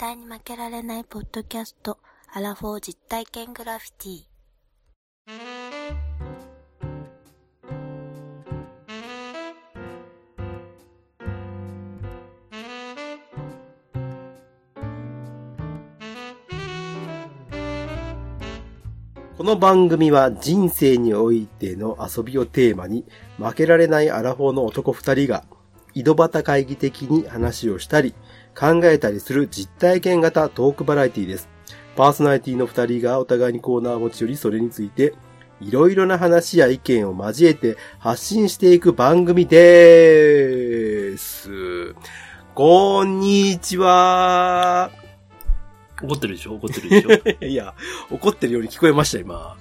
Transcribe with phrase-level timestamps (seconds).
[0.00, 1.98] 対に負けられないポッドキャスト、
[2.32, 4.24] アラフォー実体験グラフィティ。
[19.36, 23.04] この番組は人生においての遊びをテーマに
[23.36, 25.44] 負けられないアラフォーの男二人が
[25.92, 28.14] 井戸端会議的に話をしたり
[28.60, 31.48] 考えたりする実体験型トークバラエティです。
[31.96, 35.14] パーソナリティの二人がお互いにコーナーを持ち寄りそれについて
[35.60, 41.94] いろいろな話や意見を交えて発信していく番組でーす。
[42.54, 44.90] こんにちは。
[46.02, 46.54] 怒ってるでしょ？
[46.54, 47.44] 怒ってるでしょ？
[47.46, 47.74] いや、
[48.10, 49.56] 怒ってるように聞こえました、今。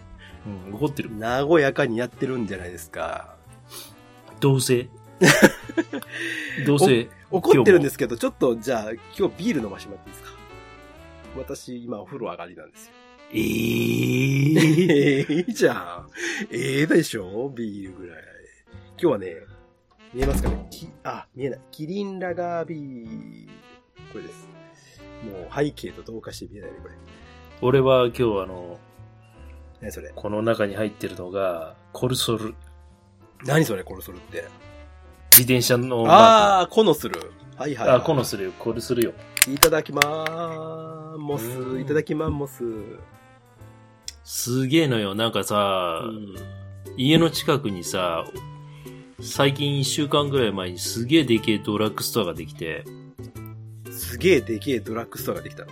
[0.67, 1.09] うん、怒ってる。
[1.19, 3.35] 和やかにやってるんじゃないですか。
[4.39, 4.87] どうせ。
[6.65, 7.09] どうせ。
[7.31, 10.37] 怒ってるんですけど、ちょっとじゃあ今日ビール飲ましてもらっていいですか？
[11.37, 12.93] 私今お風呂上がりなんですよ。
[13.31, 16.09] えー、 ええじゃん。
[16.51, 17.49] ええでしょ？
[17.55, 18.23] ビールぐらい。
[19.01, 19.35] 今日はね、
[20.13, 20.67] 見えますかね？
[20.71, 21.59] きあ、見えない。
[21.71, 23.51] キリンラガービール。
[24.11, 24.47] これです。
[25.23, 26.93] もう背景と同化して見えないね、これ。
[27.61, 28.79] 俺は今日あの、
[29.81, 30.11] 何それ？
[30.15, 32.55] この中に入ってるのが、コルソル。
[33.45, 34.45] 何それコロソルって？
[35.39, 37.31] 自転車のああ、コノスル。
[37.55, 37.81] はいはい、ク。
[37.81, 37.89] はい。
[37.99, 38.51] あ、コノするよ。
[38.59, 39.13] コルするよ。
[39.47, 41.77] いただきまーモスう。
[41.77, 42.63] んいただきまーモス。
[44.25, 45.15] すげえのよ。
[45.15, 46.35] なんかさ、うん
[46.97, 48.25] 家の近くにさ、
[49.21, 52.83] 最近一週間ぐらい前にすげえでけえドラッグストアができて、
[53.91, 55.71] すげえでけえドラッグストアができたの？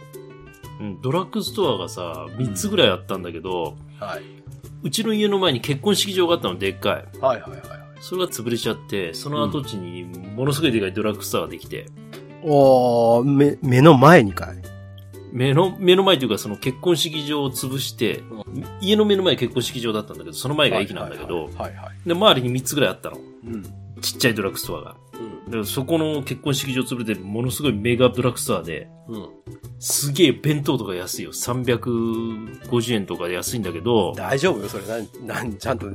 [0.79, 4.21] うん、ドラッグストアがさ、3つぐらいあったんだけど、はい。
[4.83, 6.93] うちの家の前に結婚式場があったの、でっかい。
[7.19, 7.61] はいはいはい。
[7.99, 11.87] それが潰れちゃって、その跡地にものすごいでかいドラッグストアができて、
[12.43, 14.57] おー、目、目の前にかい。
[15.31, 18.23] 目の、目の前というかその結婚式場を潰して、
[18.81, 22.07] 家の目の前結婚式場だったんだけど、その前が駅なんだけど、はいはい。
[22.07, 23.17] で、周りに3つぐらいあったの。
[23.17, 23.63] うん。
[24.01, 24.95] ちっちゃいドラッグストアが。
[25.47, 25.51] うん。
[25.51, 29.29] でそこの結婚式場潰れて、ものすごいメガドラッグストアで、うん。
[29.79, 31.31] すげえ弁当とか安いよ。
[31.31, 34.59] 350円とかで安いんだけど、大丈夫？
[34.59, 34.85] よ、それ。
[34.85, 35.87] なん、なん、ちゃんと、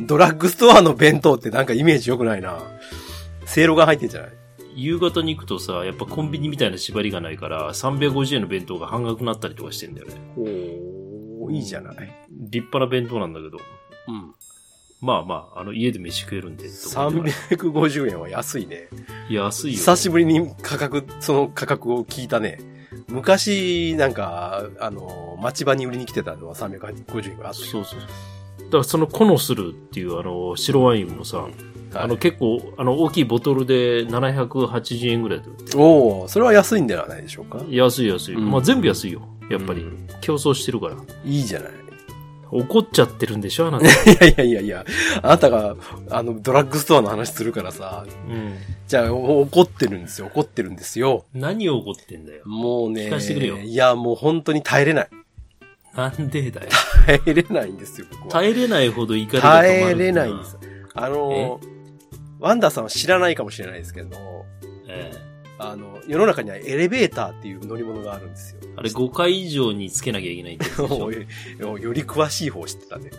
[0.00, 2.58] ドラッグストアの弁当ってなんかイメージ良くないな。
[3.44, 4.30] せいろが入ってんじゃない？
[4.74, 10.14] 夕方に行くとさ、やっぱコンビニみたいな縛りがないから、350円の弁当が半額になったりとかしてんだよね。
[10.36, 12.26] おー、いいじゃない。
[12.30, 13.58] 立派な弁当なんだけど、
[14.08, 14.34] うん。
[15.02, 16.64] まあまあ、あの、家で飯食えるんで。
[16.68, 18.88] と思って350円は安いね。
[19.28, 19.78] 安いよ。
[19.78, 22.60] 久しぶりに価格、その価格を聞いたね。
[23.08, 28.00] 昔、なんか、あの、町場に売りに来てたのは350円があったそうそう。
[28.64, 31.48] だからそのコノスルっていうあの、白ワインもさ、
[31.94, 35.80] あの結構、あの大きいボトルで780円ぐらいで売ってる。
[35.80, 37.60] おおそれは安いんではないでしょうか？
[37.68, 38.34] 安い安い。
[38.36, 39.20] うんまあ全部安いよ。
[39.50, 40.06] やっぱりうん。
[40.22, 40.96] 競争してるから。
[41.24, 41.70] いいじゃない。
[42.52, 43.86] 怒っちゃってるんでしょあなた。
[44.12, 44.84] いやいやいやいや、
[45.22, 45.74] あなたが、
[46.10, 48.54] あの、ドラッグストアの話するからさ、うん。
[48.86, 51.24] じゃあ、お怒ってるんですよ、怒ってるんですよ。
[51.32, 52.42] 何を怒ってんだよ。
[52.44, 55.08] もうね、聞かせてくれよいや、もう本当に耐えれない。
[55.96, 56.68] なんでだよ。
[57.06, 58.28] 耐えれないんですよ、僕は。
[58.28, 60.58] 耐えれないほど怒りが止まる耐えれないんです。。
[60.94, 61.60] あの、
[62.38, 64.16] ワンダーさんは知らないかもしれないですけど、
[64.88, 65.10] え
[65.70, 68.60] あの、世の中にはエレベーターっていう乗り物があるんですよ。
[68.64, 73.10] えあれ5回以上につけなきゃいけないってよ より詳しい方知ってたね。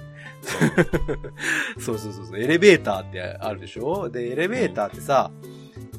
[1.79, 2.39] そうそうそうそう。
[2.39, 4.09] エレベーターってあるでしょ？
[4.09, 5.31] で、エレベーターってさ、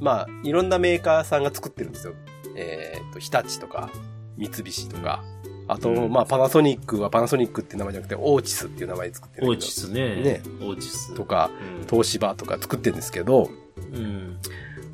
[0.01, 2.15] まあ、いろんなメーカーさんが作ってるんですよ。
[2.57, 3.91] えっ、と、日立とか、
[4.37, 5.23] 三菱とか、
[5.67, 10.17] あと、うんまあ、パナソニックはパナソニックって名前じゃなくて、オーチスっていう名前で作ってるんオーチスね。
[10.17, 10.43] ね。
[10.61, 11.15] オーチス。
[11.15, 13.49] とか、うん東芝とか作ってるんですけど、
[13.93, 14.39] うん。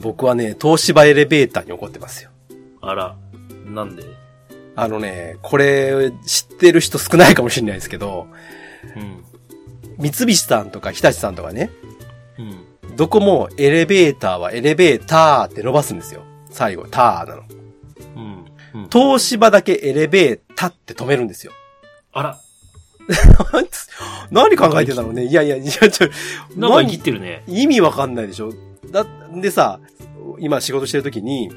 [0.00, 2.30] 僕はね、東芝エレベーターに怒ってますよ。
[2.80, 3.16] あら、
[3.66, 4.04] なんで？
[4.76, 8.26] あのね、これ、知ってる人少ないかもしれないですけど、
[8.96, 9.24] うん。
[9.98, 11.70] 三菱さんとか日立さんとかね、
[12.38, 12.42] う
[12.92, 12.96] ん。
[12.96, 16.22] どこもエレベーターはエレベーターって伸ばすんですよ。
[16.50, 17.42] 最後、ターなの。
[18.16, 18.80] うん。
[18.82, 18.88] うん。
[18.90, 21.52] 東芝だけエレベータって止めるんですよ。
[22.12, 22.38] あら、
[24.30, 26.08] 何考えてたのねいやいや、いや、ちょ、
[26.56, 27.42] なんってるね。
[27.46, 28.52] 意味わかんないでしょ
[28.90, 29.80] だ、でさ、
[30.38, 31.50] 今仕事してる時に、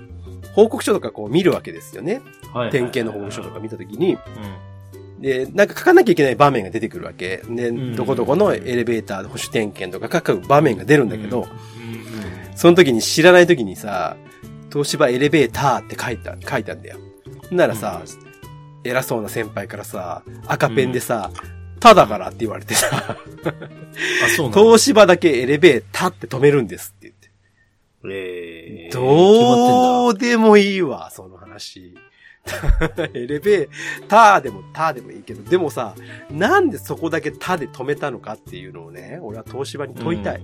[0.56, 2.21] 報告書とかこう見るわけですよね。
[2.54, 2.69] はい。
[2.69, 5.21] 点検の報告書とか見た時に、うん。
[5.21, 7.44] で、なんか書かなきゃいけない場面が出てくるわけ。
[7.50, 12.57] で、んどこどこのエレベーターの保守点検とか書く場面が出るんだけど、うん。
[12.57, 14.15] その時に知らない時にさ、
[14.71, 16.98] 東芝エレベーターって書いた、書いたんだよ。
[17.51, 18.01] ならさ、
[18.83, 21.31] 偉そうな先輩からさ、赤ペンでさ、
[21.80, 23.18] ただからって言われてさ。
[24.54, 26.95] 東芝だけエレベーターって止めるんです。
[28.11, 31.95] えー、どうでもいいわ、その話。
[33.13, 33.69] エレベー
[34.09, 35.95] ターでもターでもいいけど、でもさ、
[36.29, 40.44] なんでそこだけタで止めたのかっていうのをね、俺は東芝に問いたい。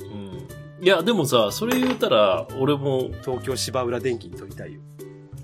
[0.00, 0.08] うん。
[0.10, 4.80] うんいや、でもさ、それ言うたら、俺も、東京芝浦電機に問いたいよ。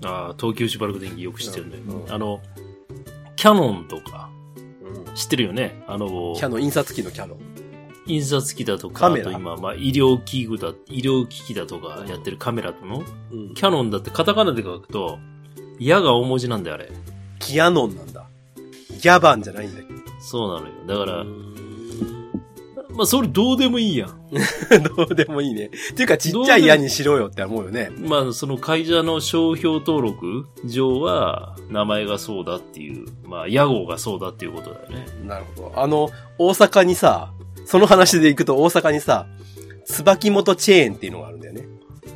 [0.05, 2.39] あー東急しばらく電気よく知ってるんだよ、うんうんあの、
[3.35, 4.29] キャノンとか、
[4.83, 5.15] うん。
[5.15, 5.83] 知ってるよね？
[5.87, 7.52] あの、キャノン、印刷機のキャノン。
[8.05, 13.53] 印刷機だとか、あと今、まあ、医療器具だ、医療機器だとかやってるカメラとの、うん。
[13.53, 15.19] キャノンだってカタカナで書くと、
[15.79, 16.91] 矢が大文字なんだよ、あれ。
[17.39, 18.25] キアノンなんだ。
[19.01, 19.87] ギャバンじゃないんだけ
[20.21, 20.73] そうなのよ。
[20.87, 21.05] だかど。
[21.05, 21.25] ら、
[22.95, 24.09] まあ、それどうでもいいやん。
[24.95, 25.65] どうでもいいね。
[25.65, 27.91] っていうか、ちっちゃい矢にしろよって思うよね。
[27.97, 35.05] まあ、その会社の商標登録上は、名前がそうだっていう、まあ、屋号がそうだっていうことだよね。
[35.25, 35.73] なるほど。
[35.75, 37.31] あの、大阪にさ、
[37.65, 39.27] その話で行くと大阪にさ、
[39.85, 41.67] 椿本チェーンっていうのがあるんだよね。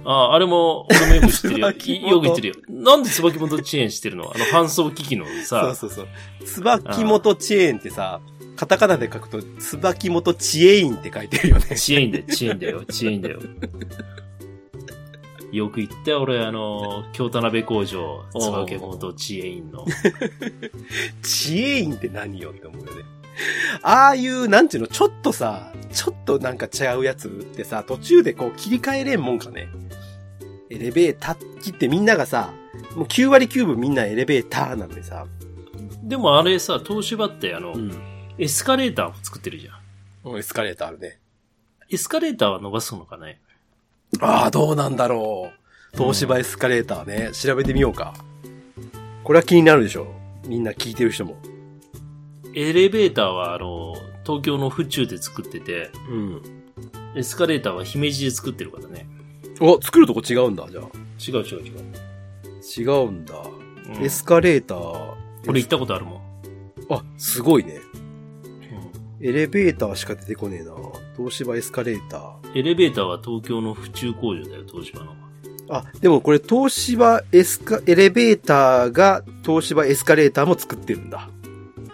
[0.05, 1.67] ああ、あれも、俺もよく知ってるよ。
[1.67, 2.55] よく言ってるよ。
[2.69, 4.31] なんで椿本チェーンしてるの？
[4.33, 6.07] あの、搬送機器のそうさ、そうそう。
[6.45, 8.21] 椿本チェーンってさ、
[8.55, 11.75] カタカナで書くと、椿本チエインって書いてるよね。
[11.75, 13.39] チェーンだよ、チェーンだよ、チェーンだよ。
[15.51, 19.85] よく言ったよ、俺、あの、京田辺工場、椿本チェーンの。
[21.23, 23.03] チエインって何よって思うよね。
[23.83, 29.69] ああいう、なんていうの、ちょっとさ、ちょっとなんか違うやつってさ、途中でこう切り替えれんもんかね。
[30.69, 32.51] エレベーター切ってみんながさ、
[32.95, 35.25] もう9割9分みんなエレベーターなんでさ。
[36.03, 37.91] でもあれさ、東芝ってあの、ん。
[38.37, 40.37] エスカレーターを作ってるじゃん。
[40.37, 41.19] エスカレーターあるね。
[41.89, 43.39] エスカレーターは伸ばすのかね？
[44.19, 45.51] ああ、どうなんだろ
[45.93, 45.97] う。
[45.97, 48.13] 東芝エスカレーターね、調べてみようか。
[49.23, 50.13] これは気になるでしょ。
[50.45, 51.37] みんな聞いてる人も。
[52.57, 53.93] エレベーターはあの、
[54.25, 56.41] 東京の府中で作ってて、うん。
[57.15, 59.07] エスカレーターは姫路で作ってるからね。
[59.61, 60.85] お、作るとこ違うんだ、じゃあ。
[61.19, 61.73] 違う違う違う。
[62.79, 63.35] 違うんだ。
[63.35, 65.13] うんエスカレーター。
[65.47, 66.21] 俺行ったことあるもん。
[66.89, 67.79] あ、すごいね。
[69.21, 70.73] うんエレベーターしか出てこねえな。
[71.15, 72.59] 東芝エスカレーター。
[72.59, 75.15] エレベーターは東京の府中工場だよ、東芝の。
[75.69, 81.29] あ、でもこれ東芝エスカ、エレベーターが東芝エスカレーターも作ってるんだ。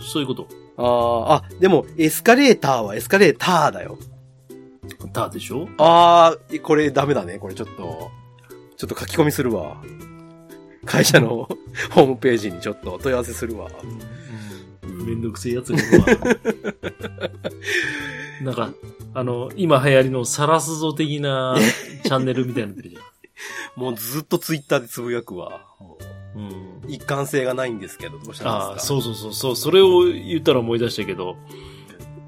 [0.03, 0.47] そういうこと。
[0.77, 3.97] あーあ、でもエスカレーターはエスカレーターだよ。
[5.13, 5.67] だでしょ？
[5.77, 7.37] あー、これダメだね。
[7.39, 8.11] これちょっと、
[8.77, 9.81] ちょっと書き込みするわ。
[10.85, 11.47] 会社の
[11.91, 13.69] ホームページにちょっと問い合わせするわ。
[14.83, 15.77] めんどくせえやつが。
[18.41, 18.71] なんか、
[19.13, 21.55] あの、今流行りのサラスゾ的な
[22.03, 22.97] チャンネルみたいになってるじ
[23.77, 25.61] もうずっとツイッターでつぶやくわ。
[26.35, 26.47] うん。
[26.47, 26.51] う
[26.87, 28.87] 一貫性がないんですけど、どうしたああ、んですか？
[28.87, 31.37] そうそうそうそう、それを言ったら思い出したけど、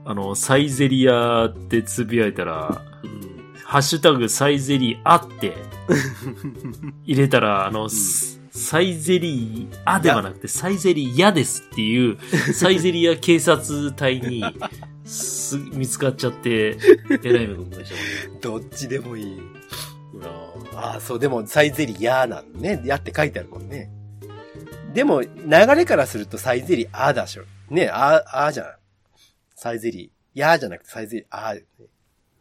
[0.05, 3.25] あの、サイゼリアってつぶやいたら、うん
[3.67, 5.55] ハッシュタグサイゼリアって
[7.03, 12.17] 入れたら、あの、スサイゼリアではなくてサイゼリアですっていう、
[12.53, 14.43] サイゼリア警察隊に
[15.03, 16.77] す見つかっちゃって、
[17.23, 17.95] えらい目が起きました
[18.29, 18.39] もんね。
[18.39, 19.41] どっちでもいい。
[20.75, 22.81] ああ、そう、でも、サイゼリヤなんね。
[22.85, 23.89] やって書いてあるもんね。
[24.95, 25.29] でも、流
[25.75, 27.43] れからするとサイゼリアだしょ。
[27.69, 28.67] ね、あ、あじゃん。
[29.53, 31.63] サイゼリヤじゃなくてサイゼリア、ね。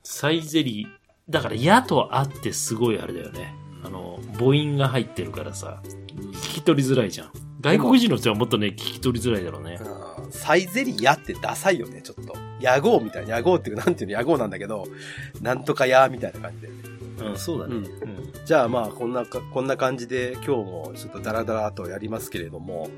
[0.05, 0.87] サイゼリ
[1.29, 3.52] だから、やとあってすごいあれだよね。
[3.83, 7.33] あの、母音が入ってるからさ、聞き取りづらいじゃん。
[7.61, 9.79] 外国人の人はもっとね、聞き取りづらいだろうね。
[9.81, 12.35] あーサイゼリヤってダサいよね、ちょっと。
[12.61, 13.38] 野号みたいな。
[13.38, 14.87] 野号っていうか、なんていうの、野号なんだけど、
[15.40, 16.94] なんとかやみたいな感じで。
[17.21, 17.76] うん、そうだね。
[17.76, 18.33] うんうん。
[18.44, 22.88] じゃあまあ、こんなか、こんな感じで今日もちょっとダラダラとやりますけれども、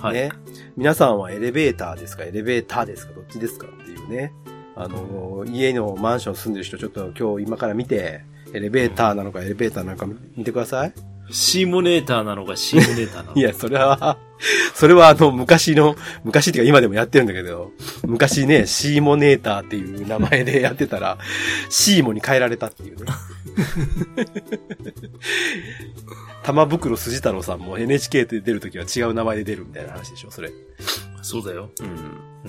[0.00, 0.14] はい。
[0.14, 0.30] ね。
[0.76, 4.32] 皆さんはエレベーターですかエレベーターですかどっちですかっていうね。
[4.74, 10.06] あの、家のマンション住んでる人、ちょっと今日今から見て、エレベーターなのかエレベーターなのか
[10.36, 10.92] 見てください。
[11.30, 13.40] シーモネーターなのかシーモネーターなのか。
[13.40, 14.18] いや、それは、
[14.74, 17.72] それはあの、昔の、昔っていうか今でもやってるんだけど、
[18.04, 21.18] 昔ね、シーモネーターっていう名前でやってたら、
[21.68, 23.12] シーモに変えられたっていうね。
[26.42, 30.52] 玉袋筋太郎さんも NHK で出るときは違う名前で出るみたいな話でしょ、それ。
[31.22, 31.70] そうだよ。
[31.80, 31.86] うん。
[31.88, 31.90] う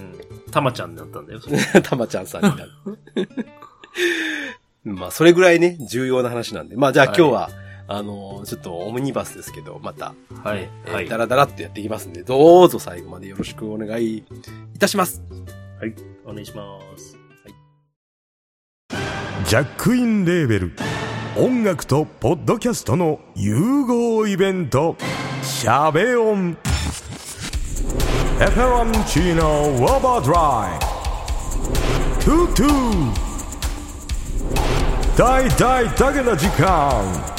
[0.06, 0.18] ん。
[0.52, 1.40] たまちゃんだったんだよ。
[1.42, 2.72] それ たまちゃんさんになる。
[4.94, 6.76] まあ、それぐらいね、重要な話なんで。
[6.76, 7.50] まあ、じゃあ今日は、
[7.88, 10.14] あのーちょっとオムニバスですけど、また、
[10.44, 10.70] はい。
[10.86, 11.10] えーはい。
[11.10, 15.22] ダラダラっとやっていきますんで、どうぞ最後までよろしくお願いいたします。
[15.80, 15.94] はい。
[16.26, 17.18] お願いします。
[19.46, 20.74] ジャックインレーベル
[21.38, 24.98] 音楽とポッドキャストの融合イベント
[25.42, 26.58] 「シャベオン」
[28.42, 30.80] 「エフェロンチーノウォーバードライ」
[32.26, 33.14] 「トゥトゥ」
[35.18, 37.37] 「大大だけの時間」「クー」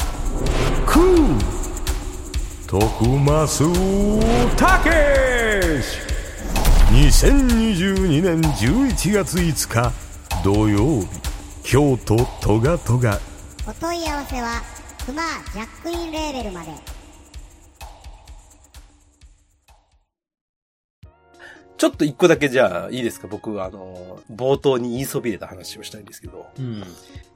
[2.67, 3.05] 徳
[3.47, 4.19] 増
[4.57, 5.97] たけし。
[6.91, 9.93] 2022年11月5日
[10.43, 11.07] 土曜日。
[11.63, 13.17] 京都トガトガ。
[13.65, 14.61] お問い合わせは
[15.05, 15.21] クマ
[15.53, 16.71] ジャックインレーベルまで。
[21.77, 23.27] ちょっと一個だけじゃあいいですか？
[23.29, 26.83] 僕、あの、冒頭に言いそびれた話をしたいんですけど、うん。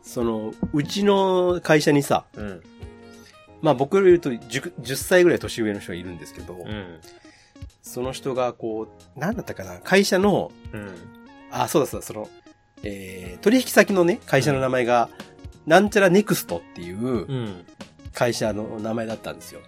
[0.04, 2.62] その、うちの会社にさ、うん。
[3.64, 7.00] まあ僕より言うと 10, 10歳ぐらい年上の人がいるんですけど、うん。
[7.82, 10.96] その人がこう、なんだったかな、会社の、うん。
[11.50, 12.30] あ、そうだそうだ、その、
[12.84, 15.10] えー、取引先のね、会社の名前が、
[15.66, 17.66] なんちゃらネクストっていううん。
[18.14, 19.62] 会社の名前だったんですよ。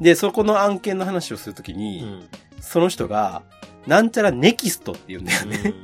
[0.00, 2.28] で、そこの案件の話をするときうに、ん。
[2.60, 3.42] その人が、
[3.86, 5.74] なんちゃらネキストって言うんだよね。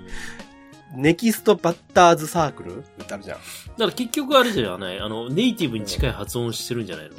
[0.94, 2.78] ネキストバッターズサークル？
[2.78, 3.38] ってあるじゃん。
[3.38, 4.98] だから結局あれじゃない？
[5.00, 7.16] あの、ネイティブに近い発音してるんじゃないの？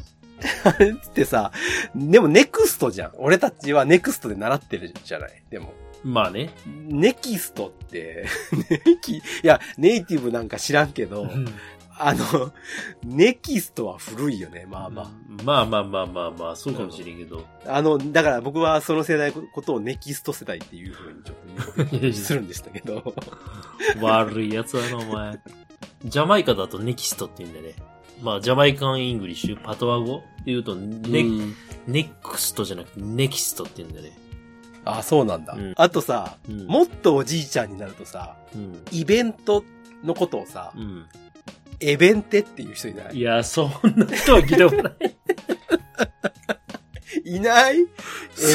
[0.64, 1.52] あれってさ、
[1.96, 3.12] でもネクストじゃん。
[3.18, 5.44] 俺たちはネクストで習ってるじゃない？
[5.50, 5.74] でも。
[6.04, 6.50] まあね。
[6.66, 8.26] ネキストって、
[8.86, 11.30] ネキ、いや、ネイティブなんか知らんけど、
[12.08, 12.52] あの、
[13.04, 15.12] ネキストは古いよね、まあま
[15.44, 17.46] まあまあまあまあまあ、そうかもしれんけど。
[17.66, 17.76] あ。
[17.76, 23.14] あの、だから僕はその世代のことをネキスト世代っていう風にちょっと認識するんでしたけど。
[24.02, 25.40] 悪いやつだな、お前。
[26.06, 27.76] ジャマイカだとネキストって言うんだよね。
[28.22, 31.56] まあ、 Jamaican English、パトワ語って言うと、ネ、うん
[31.88, 34.18] ネクストじゃなくてネキストって言うんだよね。
[34.86, 35.54] あ、そうなんだ。
[35.54, 38.84] うんあとさ、うんもっとおじいちゃんになるとさ、うん。
[38.92, 39.64] イベント
[40.04, 41.06] のことをさ、うん。
[41.82, 43.18] エベンテっていう人いない？
[43.18, 44.96] いや、そんな人は聞いたことない。
[47.26, 47.80] いない？
[47.80, 47.86] エ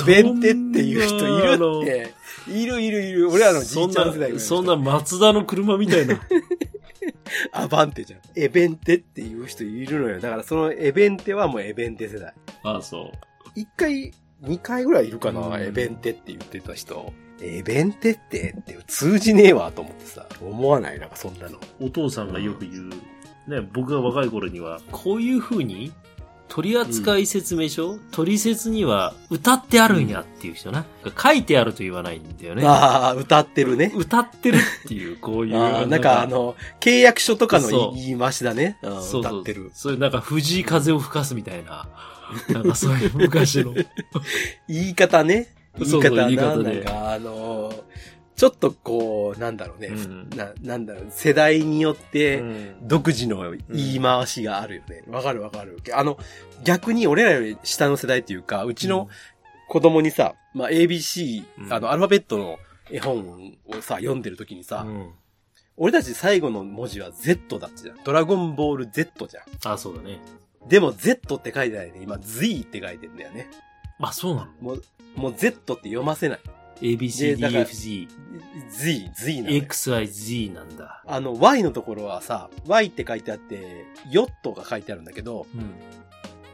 [0.07, 2.15] ベンテっていう人いるって。
[2.49, 3.31] いるいるいる。
[3.31, 6.21] 俺らのじいちゃん世代そんな、松田の車みたいな。
[7.53, 8.21] アバンテじゃん。
[8.37, 10.21] エベンテっていう人いるのよ。
[10.21, 12.33] だからそのエベンテはもうエベンテ世代。
[12.63, 13.19] ああ、そう。
[13.57, 17.13] 一回、二回ぐらいいるかな、うんエベンテって言ってた人。
[17.41, 20.27] エベンテってって通じねえわと思ってさ。
[20.41, 21.01] 思わない？
[21.01, 21.59] なんかそんなの。
[21.81, 22.91] お父さんがよく言う、
[23.47, 25.93] ね、僕が若い頃には、こういう風に、
[26.49, 30.85] 取扱説明書、取説には歌ってあるんやっていう人な。
[31.21, 32.65] 書いてあると言わないんだよね。
[32.65, 33.93] ああ、歌ってるね。
[33.95, 35.57] 歌ってるっていう、こういう。
[35.57, 38.79] あーなんかあ、の、契約書とかの言い回しだね。
[38.83, 39.71] うんそうそう歌ってる。
[39.75, 41.89] そういうなんか藤井風を吹かすみたいな。
[42.49, 43.75] なんかそういう昔の。
[44.69, 45.49] 言い方ね。
[45.79, 46.23] 言いそう方な。
[46.23, 47.83] そう言い方でなんかあのー
[48.37, 49.89] ちょっとこう、なんだろうね。
[49.89, 55.03] うんな、なんだろう、世代によって、うん独自の言い回しがあるよね。
[55.09, 55.79] わ、かるわかる。
[55.95, 56.19] あの、
[56.63, 59.09] 逆に俺らより下の世代っていうか、うちの
[59.69, 62.59] 子供にさ、まあ、ABC、うんあの、アルファベットの
[62.91, 65.11] 絵本をさ、読んでる時にさ、うん
[65.79, 67.99] 俺たち最後の文字は Z だったじゃん。
[68.03, 69.73] ドラゴンボール Z じゃん。
[69.75, 70.21] あ、そうだね。
[70.69, 72.01] でも Z って書いてないね。
[72.03, 73.51] 今 Z って書いてんだよね。
[74.01, 74.51] あ、そうなの？
[74.63, 74.83] もう、
[75.17, 76.41] もう Z って読ませない。
[76.83, 78.09] ?A, B, C, でだ D, から F, G,
[78.71, 79.57] Z、Z なのよ。
[79.63, 81.03] X, Y, Z なんだ。
[81.07, 85.71] あの、Y のところはさ、Y って書いてあって、ヨットが書いてあるんだけど、うん。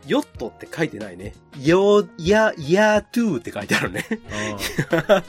[0.06, 1.32] ヨットって書いてないね。
[1.60, 4.04] よ、や、や、トゥーって書いてあるね。
[5.08, 5.22] あ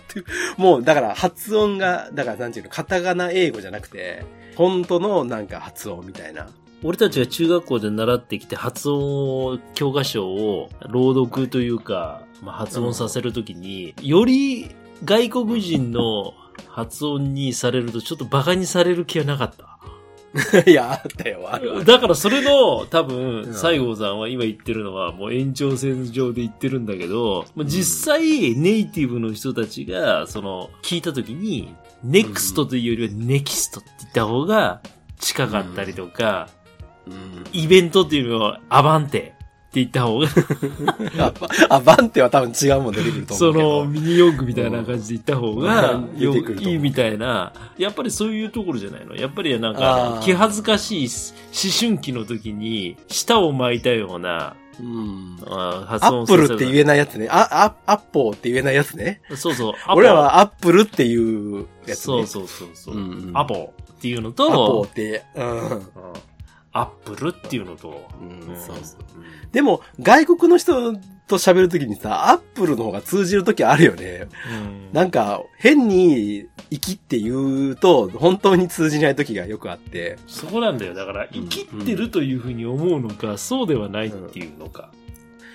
[0.58, 4.24] もう、だから発音が、だからなんていうの、カタカナ英語じゃなくて、
[4.56, 6.48] 本当のなんか発音みたいな。
[6.84, 14.72] 俺たちが中学校で習ってきて発音を、教科書を朗読というか、まあ、発音させるときに、より
[15.04, 16.34] 外国人の
[16.68, 19.74] 発音にされるとちょっと馬鹿にされる気はなかった。
[20.66, 21.86] いや、あったよ、あるある。
[21.86, 34.82] だからそれの多う分、ん西郷さんは今言ってるのはもう延長線上で言ってるんだけど、まあ実際ネイティブの人たちが、その、聞いたときに、ネクストというよりはネキストって言った方が
[35.20, 36.50] 近かったりとか、
[37.06, 37.14] うん。
[37.52, 39.36] イベントっていうのはアバンテ
[39.74, 41.34] って言った方が、
[41.70, 43.86] あ、バンテは多分違うもん出てくると思そうけど。
[43.86, 49.16] のミニ四駆みたいな感じで言った方がうんよういいみたいな、やっぱりそういうところじゃないの？
[49.16, 55.38] やっぱりなんあかー、気恥ずかしい思春期の時に舌を巻いたような、うん。
[55.48, 57.28] あー発アップルってえ言えないやつね。
[57.32, 59.22] あ、あ、アッポーって言えないやつね。
[59.36, 59.74] そうそう。
[59.90, 61.96] 俺らはアップルっていうやつね。
[61.96, 65.70] そうそうそうそう、うんうんアポっていうのアポーとっ、て、うん。
[65.70, 65.82] うん
[66.74, 69.00] アップルっていうのと、うんそうそう。
[69.16, 69.52] うん。
[69.52, 70.94] でも、外国の人
[71.28, 74.28] と喋るときにさ、アップルの方が通じるときあるよね。
[74.52, 74.90] うん。
[74.92, 80.18] なんか、変に、イキって言うと、本当に通じないときがよくあって。
[80.28, 80.96] そこなんだよ。
[80.96, 84.90] だから、イキってるというふうに思うのか、そうではないっていうのか。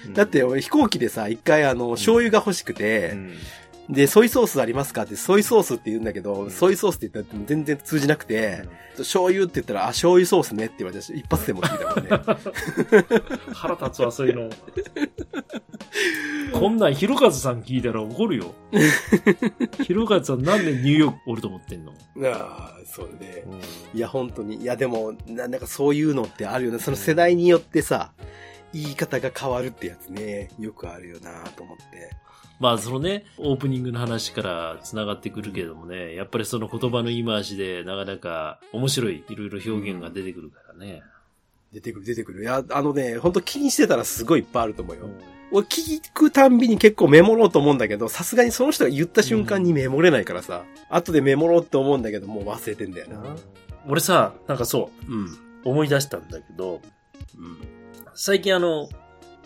[0.07, 0.15] うん。
[0.15, 3.33] だって、俺飛行機でさ、一回あの、醤油が欲しくて、うん
[3.89, 8.69] で、ソイソースありますかって、ソイソースって言うんだけど、ソイソースって言ったら全然通じなくて、
[8.99, 13.19] 醤油って言ったら、あ、醤油ソースねって言われて、一発でも聞いたもんね。
[13.55, 14.51] 腹立つわ、そういうの。
[16.53, 18.55] こんなん、ひろかずさん聞いたら怒るよ。
[19.83, 21.93] ひろかずさんなんでニューヨークおると思ってんの、
[22.25, 23.45] ああ、そうね。
[23.95, 24.57] いや、本当に。
[24.57, 26.79] いや、でも、ななんかそういうのってあるよね。
[26.79, 28.13] その世代によってさ、
[28.75, 32.28] 言い方が変わるってやつね、よくあるよなと思って。
[32.59, 41.03] まあ、そのね、オープニングの話から繋がってくるけれどもね、やっぱりその言葉の言い回しで、なかなか面白い、いろいろ表現が出てくるからね。
[41.73, 42.43] 出てくる、出てくる。
[42.43, 45.09] いや、あのね、本当気にしてたらすごいいっぱいあると思うよ。
[45.51, 53.37] 俺聞くたんびに結構メモろうと思うんだけど、さすがにその人が言った瞬間にメモれないからさ、後でメモろうって思うんだけど、もう忘れてんだよな。
[53.87, 55.39] 俺さ、なんかそう、うん。
[55.65, 56.81] 思い出したんだけど、
[57.39, 57.59] うん。
[58.15, 58.89] 最近あの、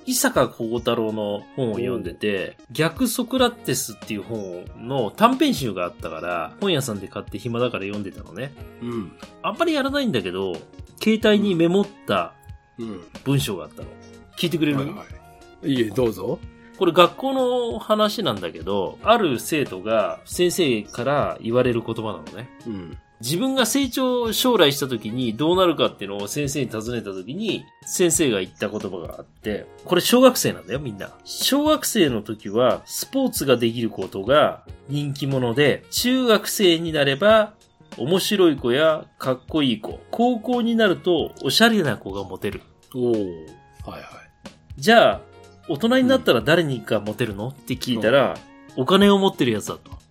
[0.06, 8.52] 伊坂幸太郎の本を読んでて、逆ソクラテスっていう本の短編集があったから、本屋さんで買って暇だから読んでたのね。
[8.82, 9.12] うん。
[9.42, 10.54] あんまりやらないんだけど、
[11.02, 12.34] 携帯にメモった
[12.78, 13.04] うん。
[13.24, 13.88] 文章があったの。
[14.36, 15.04] 聞いてくれる、はいは
[15.64, 15.70] い。
[15.70, 16.38] いいえ、どうぞ。
[16.78, 22.50] これ学校の話なんだけど、ある生徒が先生から言われる言葉なのね。
[22.66, 22.98] うん。
[23.22, 31.12] 自分が成長、将来した時にどうなるかっていうのを先生に尋ねた時に、先生が言った言葉があって、これ小学生なんだよ、みんな。
[31.22, 37.54] 小学生の時は、スポーツができることが人気者で、中学生になれば、
[37.96, 40.00] 面白い子やかっこいい子。
[40.10, 42.62] 高校になると、おしゃれな子がモテる。
[42.92, 43.20] おおはい
[43.90, 44.02] はい。
[44.78, 45.20] じゃあ、
[45.68, 47.50] 大人になったら誰にがモテるの？
[47.50, 48.36] って聞いたら、
[48.76, 50.01] お金を持ってるやつだと。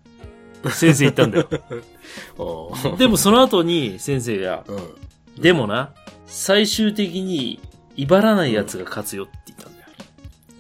[0.70, 1.50] 先生言ったんだよ。
[2.98, 5.42] でもその後に先生が、うん。
[5.42, 5.94] でもな、
[6.28, 7.60] 最終的に、
[7.98, 9.88] 威張らない奴が勝つよって言ったんだよ。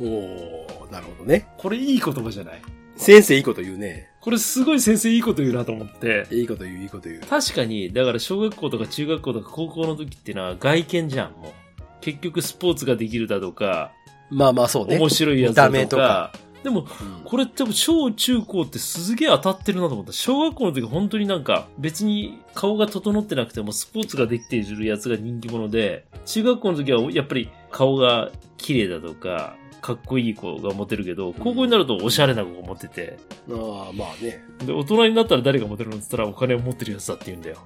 [0.02, 1.48] おーなるほどね。
[1.58, 2.62] これいい言葉じゃない？
[2.98, 4.10] 先生いいこと言うね。
[4.20, 6.28] これすごい先生いいこと言うなと思って。
[6.32, 7.22] いいこと言う、いいこと言う。
[7.22, 11.82] 確かに、だから小学校とか中学校とか高校の時ってのは外見じゃん、もう。
[12.02, 13.92] 結局スポーツができるだとか、
[14.30, 14.98] まあまあそうね。
[14.98, 15.88] 面白いやつだとか。
[15.88, 16.32] とか
[16.64, 16.88] でも、うん
[17.24, 20.12] これって小中高ってすげえ当たってるなと思った。
[20.12, 33.18] 小学校の時本当になんか別に顔が整ってなくてもスポーツができているやつが人気者で、中学校の時はやっぱり顔が綺麗だとか、かっこいい子がモテるけど、高校になるとおしゃれな子がモテて、
[33.50, 34.44] ああ、まあね。
[34.66, 37.58] で、大人になったら誰がモテるのって言ったらお金を持ってるやつだって言うんだよ。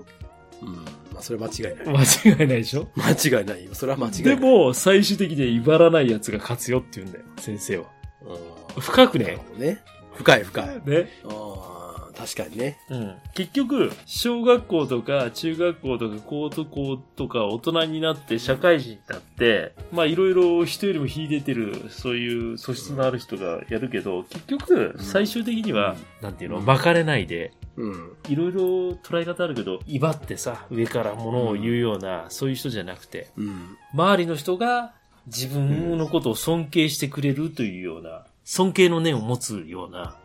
[0.61, 0.69] うん。
[0.75, 1.87] まあそれは間違いない。
[1.87, 2.87] 間違いないでしょ？
[2.95, 3.75] 間違いないよ。
[3.75, 4.35] それは間違いない。
[4.35, 7.85] で、も、最終的には威張らないやつが勝つよって言うんだよ、先生は。
[8.75, 9.79] うん、深くねね。
[10.15, 10.81] 深い深い。
[10.85, 11.09] ね。
[11.25, 12.77] ああ、確かにね。
[12.89, 13.15] うん。
[13.33, 28.13] 結局、小学校とか中学校とか高校とか大人になって社会人になって、まあいろいろ人よりも秀でてる、そういう素質のある人がやるけど、結局、最終的には、なんていうの、巻かれないで、うん。
[28.29, 28.61] いろいろ
[29.03, 33.77] 捉え方あるけど、威張ってさ、上から物を言うような、そういう人じゃなくて、うん。
[33.93, 34.93] 周りの人が
[35.27, 40.15] 自分のことを尊敬してくれるというような、尊敬の念を持つような。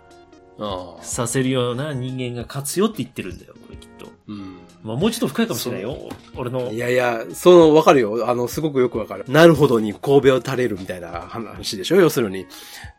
[1.00, 4.12] させるような人間が勝つよって言ってるんだよ、これきっと。
[4.28, 4.58] うん。
[4.82, 5.96] まあもうちょっと深いかもしれないよ。
[6.36, 6.76] 俺のい。
[6.76, 8.28] やいや、その、わかるよ。
[8.28, 9.24] あの、すごくよくわかる。
[9.26, 11.96] なるほどに神戸を垂れるみたいな話でしょ？
[11.96, 12.46] 要するに。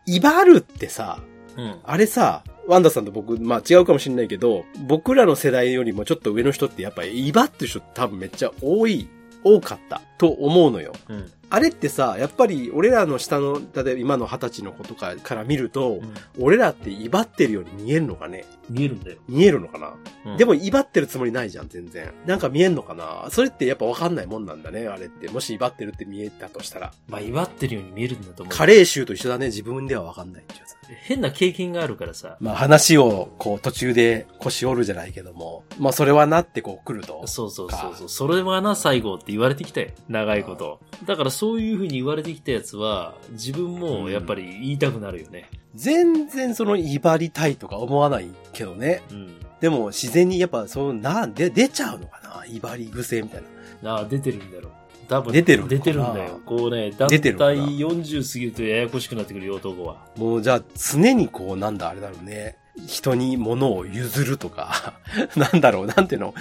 [0.07, 1.19] 威張るってさ、
[1.55, 1.75] うん。
[1.83, 9.07] あれさ、ワンダさんと僕、まあ違うかもしれないけど、僕らの世代よりもちょっと上の人ってやっぱり威張ってる人多分めっちゃ多い、
[9.43, 10.93] 多かったと思うのよ。
[11.09, 11.31] うん。
[11.51, 18.45] あれってさ、やっぱり俺らの下の、例えば今の二十歳の子とかから見ると、うん俺らって威張ってるように見えるのかね？
[18.69, 19.17] 見えるんだよ。
[19.27, 19.93] 見えるのかな、
[20.25, 22.13] うんでも威張ってるつもりないじゃん、全然。
[22.25, 23.27] なんか見えんのかな？
[23.29, 25.27] それってやっぱわかんないもんなんだね、あれって。
[25.29, 26.93] もし威張ってるって見えたとしたら。
[27.09, 28.55] まあ威張ってるように見えるんだと思う。
[28.55, 30.71] カレー臭と一緒だね、自分ではわかんないってやつ。
[31.03, 32.37] 変な経験があるからさ。
[32.39, 37.25] まあ話をこう途中で腰折るじゃないけども、まあそれはなってこう来ると。
[37.27, 38.09] そうそうそうそう。
[38.09, 39.89] それはな、最後って言われてきたよ。
[40.09, 40.79] 長いこと。
[41.05, 45.49] だからそういう風に言われてきたやつは、自分もやっぱり言いたくなるよね。
[45.73, 49.01] 全然その威張りたいとか思わないけどね。
[49.09, 49.33] うん。
[49.59, 52.45] でも自然にやっぱそうなんで出ちゃうのかな？
[52.45, 53.43] 威張り癖みたい
[53.81, 53.93] な。
[53.93, 54.71] ああ、出てるんだろう。
[55.07, 56.39] 多分出てる出てるんだよ。
[56.45, 60.05] こうね、だ出てるのかな？40過ぎるとややこしくなってくるよ、男は。
[60.17, 62.55] もうじゃあ常にこうなんだあれだろうね。
[62.87, 64.93] 人に物を譲るとか、
[65.35, 66.33] なんだろう、なんていうの、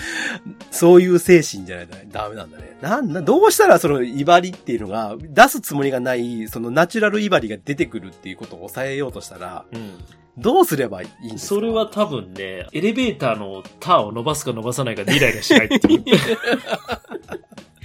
[0.70, 2.76] そういう精神じゃないとダメなんだね。
[2.80, 9.92] なんだ、どうしたらその威張りっていうのが、出すつもりがない、そのナチュラル威張りが出てくるっていうことを抑えようとしたら、うん。
[10.38, 11.54] どうすればいいんですか？
[11.56, 16.04] それは多分ね、エレベーターのターを伸ばすか伸ばさないかでイライラしないっていう。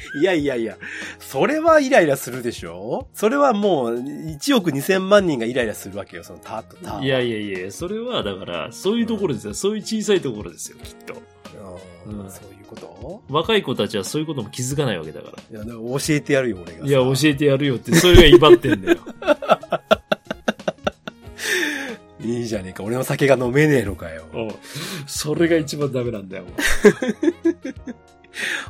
[0.20, 0.78] いやいやいや、
[1.20, 3.08] それはイライラするでしょ？
[3.14, 7.00] それはもう、1億2000万人がイライラするわけよ、そのタとタ。
[7.02, 9.54] いやいやいや、それはだから、そういうところですよ。
[9.54, 11.14] そういう小さいところですよ、きっと。
[12.08, 13.22] うんうんそういうこと？
[13.30, 15.60] 若い子たちはそういうことも気づかないわけだから。
[15.64, 16.86] いや、教えてやるよ、俺がさ。
[16.88, 18.98] いや、教えてやるよって、それが威張ってんだよ。
[22.76, 22.84] か。
[22.84, 24.26] 俺の酒が飲めねえのかよ。
[25.08, 26.44] それが一番ダメなんだよ。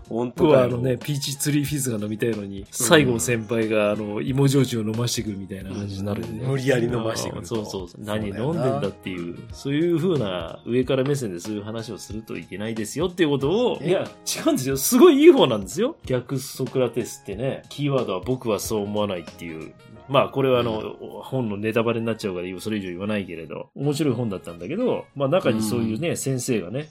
[0.08, 8.02] 本当はあのね、ピーチツリーフィズが飲みたいのに、西郷先輩があの、芋焼酎を飲ましてくるみたいな感じになるんで、無理やり飲ましてくるとそうそうそう。
[8.04, 13.90] 何飲んでんだっていう、そういう風な上から目線でそういう話をするといけないですよっていうことを、え？
[13.90, 14.78] いや、違うんですよ。
[14.78, 15.98] すごいいい方なんですよ。
[16.06, 19.74] 逆ソクラテスってね、キーワードは僕はそう思わないっていう。
[20.08, 26.90] まあ、これはあの、本のネタバレになっちゃうから、それ以上言わないけれど、面白い本だったんだけど、まあ中にそういうね、先生がね、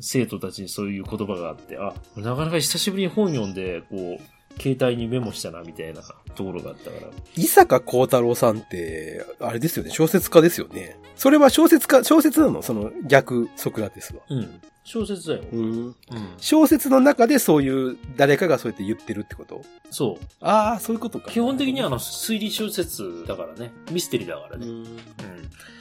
[0.00, 6.02] 生徒たちにそういう言葉があって、あ、なかなか久しぶりに本読んで、こう、携帯にメモしたな、みたいな
[6.34, 7.08] ところがあったから。
[7.36, 10.96] 伊坂幸太郎さんって、あれですよね、小説家ですよね。
[11.16, 12.62] それは小説家、小説なの？
[12.62, 14.22] その逆ソクラテスは。
[14.28, 14.60] うん。
[14.82, 15.44] 小説だよ。
[15.52, 15.60] うん。
[15.60, 15.94] うん。
[16.36, 19.62] 小説の中でそういう、誰かがそうやって言ってるってこと？
[19.90, 20.24] そう。
[20.40, 21.30] ああ、そういうことか。
[21.30, 23.72] 基本的にはあの、推理小説だからね。
[23.90, 24.66] ミステリーだからね。
[24.66, 24.84] うん。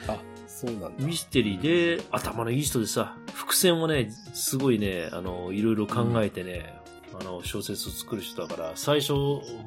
[0.08, 0.18] あ、
[0.48, 1.06] そうなんだ。
[1.06, 6.74] ミステリーで頭のいい人でさ、伏線をね、すごいね、あの、いろいろ考えてね、
[7.20, 9.14] あの、小説を作る人だから、最初、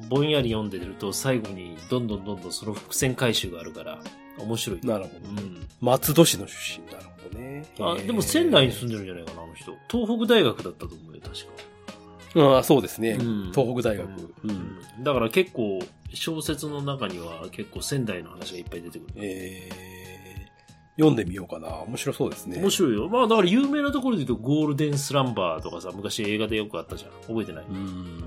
[0.09, 3.99] ぼんやり読んでると、最後にどんどんどんどんその伏線回収があるから、
[4.39, 4.79] 面白い。
[4.83, 5.41] なるほど。
[5.41, 5.56] うん。
[5.81, 6.85] 松戸市の出身。
[6.91, 7.65] なるほどね。
[7.79, 9.73] あ、でも仙台に住んでるんじゃないかな、あの人。
[9.89, 12.47] 東北大学だったと思うよ、確か。
[12.55, 13.11] ああ、そうですね。
[13.11, 14.07] うん東北大学。
[14.09, 15.03] ううんん。
[15.03, 15.79] だから結構、
[16.13, 19.13] 小説の中には結構仙台の話がいっぱい出てくる。
[19.17, 21.67] えー、読んでみようかな。
[21.83, 22.59] 面白そうですね。
[22.61, 23.09] 面白いよ。
[23.09, 27.11] まあだから有名なところで言うとゴールデンスランバーとかさ、昔映画でよくあったじゃん。
[27.27, 28.23] 覚えてない、うん。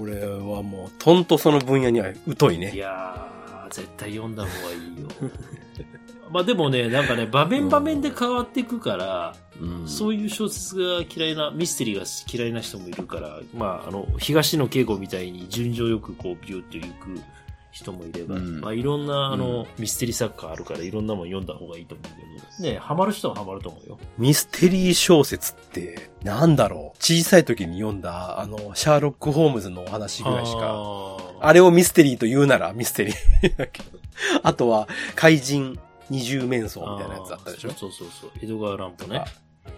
[0.00, 2.72] 俺はもう、とんとその分野には疎いいね。
[2.76, 5.08] やー、絶対読んだ方がいいよ。
[6.30, 17.20] まあでもね、なんかね、場面場面で変わっていくから、うんそういう小説が嫌いな、ミステリーが嫌いな人もいるから、まああの、東野圭吾みたいに順序よくこうビューッと行く
[17.70, 23.98] 人もいれば、うんまあいろんなあの、ミステリー作家あるからいろんなもん読んだ方がいいと思うけど、ね、ハマる人はハマると思うよ。
[24.16, 26.98] ミステリー小説って、なんだろう？
[26.98, 31.16] 小さい時に読んだ、あの、シャーロック・ホームズのお話ぐらいしか。
[31.42, 33.98] あれをミステリーと言うならミステリーだけど。
[34.42, 35.78] あとは、怪人
[36.10, 37.70] 二重面相みたいなやつあったでしょ？
[37.70, 38.30] そうそうそう。
[38.42, 39.24] 江戸川乱歩ね。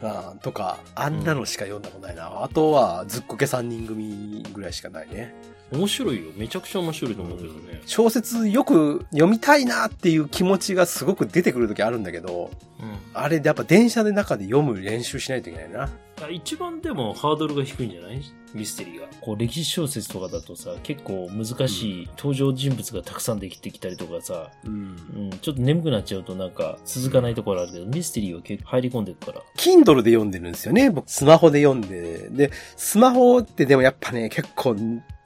[0.03, 2.43] あーとか、あんなのしか読んだことないな。
[2.43, 5.35] あとは、ずっこけ三人組ぐらいしかないね。
[5.73, 6.31] 面白いよ。
[6.37, 7.81] めちゃくちゃ面白いと思うけどね。
[7.87, 15.89] 小説よく読みたいなっていう気持ちがすごく出てくる時あるんだけど、うんあれでやっぱ電車で中で読む練習しないといけないな。
[16.23, 16.29] あ。
[16.31, 18.23] 一番でもハードルが低いんじゃない？
[18.55, 19.07] ミステリーが。
[19.21, 24.97] こう歴史小説とかだとさ、結構難しい登場人物がたくさんできてきたりとかさ、うん。
[25.15, 29.43] うん、ちょっと眠くなっちゃうとなんか続かないところあるけど、ミステリーは結構入り込んでるから。
[29.57, 30.91] Kindle で読んでるんですよね。
[30.91, 32.29] 僕、スマホで読んで。
[32.31, 34.77] で、スマホってでもやっぱね、結構、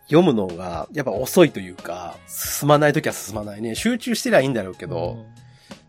[0.09, 3.75] 読むのが、やっぱ遅いというか、進まないときは進まないね。
[3.75, 5.25] 集中してりゃいいんだろうけど、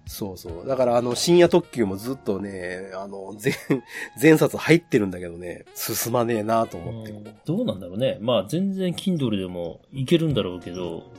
[0.08, 0.68] そうそう。
[0.68, 3.54] だからあの、深夜特急もずっとね、あの、全、
[4.18, 7.14] 全冊入ってるんだけどね、進まねえなとうん思って。
[7.46, 8.18] どうなんだろうね。
[8.22, 11.12] まあ全然 Kindle でもいけるんだろうけど、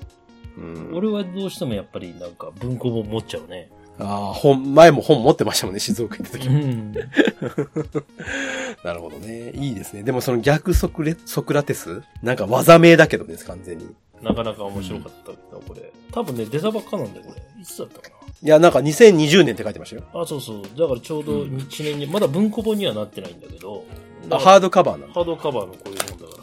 [0.57, 0.91] うん。
[0.95, 3.71] 俺はどうしてもやっぱりなんか文庫本持っちゃうね。
[4.01, 6.49] ああ、本、前も本持ってましたもんね、静岡行った時。
[6.49, 6.93] うん。
[8.85, 9.51] なるほどね。
[9.55, 10.03] いいですね。
[10.03, 12.03] でもその逆ソクレ、ソクラテス？
[12.23, 13.89] なんか技名だけどね、完全に。
[14.23, 15.93] なかなか面白かったけど、これ。
[16.13, 17.43] 多分ね、出たばっかなんだよ、これ。
[17.61, 20.03] いつだったかいや、なんか2020年って書いてましたよ。
[20.15, 20.21] な。
[20.21, 20.63] あ、そうそう。
[20.79, 23.85] だからちょうど1年に、まだ文庫本にはなってないんだけど、
[24.31, 25.13] あ、ハードカバーな。
[25.13, 26.43] ハードカバーのこういう本だか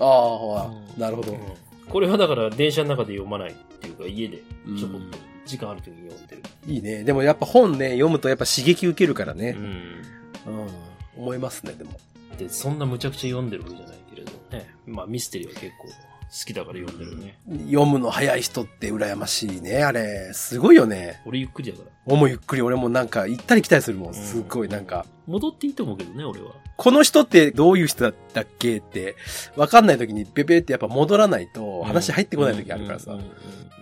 [0.00, 0.06] ら。
[0.06, 1.32] ああ、ほらうんなるほど。
[1.32, 1.38] うん
[1.86, 4.38] これはだから電車の中で読まないっていうか、家で
[4.78, 6.42] ちょこっうんと時間ある時に読んでる。
[6.66, 7.04] いいね。
[7.04, 9.54] でもやっぱ本ね、読むとやっぱ刺激受けるからね。
[9.56, 9.64] うん。
[9.64, 10.68] うん。
[11.16, 11.92] 思いますね、でも。
[12.38, 14.68] で、そんなむちゃくちゃ読んでるわけじゃないけれどね。
[14.86, 15.88] まあミステリーは結構
[16.34, 17.38] 好きだから読んでるね。
[17.70, 20.32] 読むの早い人って羨ましいね、あれ。
[20.32, 21.22] すごいよね。
[21.24, 22.12] 俺ゆっくりだから。
[22.12, 24.14] 思うゆっくり俺もなんか行ったり来たりするもん。
[24.14, 25.06] すっごいなんか。
[25.28, 26.50] 戻っていいと思うけどね、俺は。
[26.76, 29.14] この人ってどういう人だったっけって、
[29.54, 33.18] わかんない時にペペってやっぱ戻らないと話入ってこない時あるからさうん。
[33.20, 33.30] うんうん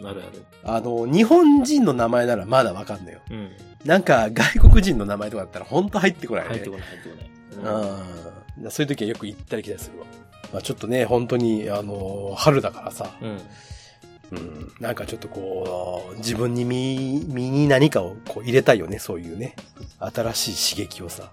[0.05, 0.45] あるある。
[0.65, 3.21] あの、日本人の名前ならまだわかんないよ。
[3.31, 3.51] うん。
[3.85, 6.49] なんか外国人の名前とかだったらほんと入ってこないね。
[6.51, 8.65] 入ってこない、入ってこない。
[8.65, 8.71] うん。
[8.71, 10.07] そういう時はよく行ったり来たりするわ。
[10.53, 13.41] まあちょっとね、本当に、あの、春だからさ、うん。
[14.33, 19.55] うん、なんかちょっとこう、自分に身、身に何かをこう入れたいよね、そういうね。
[19.99, 21.31] 新しい刺激をさ。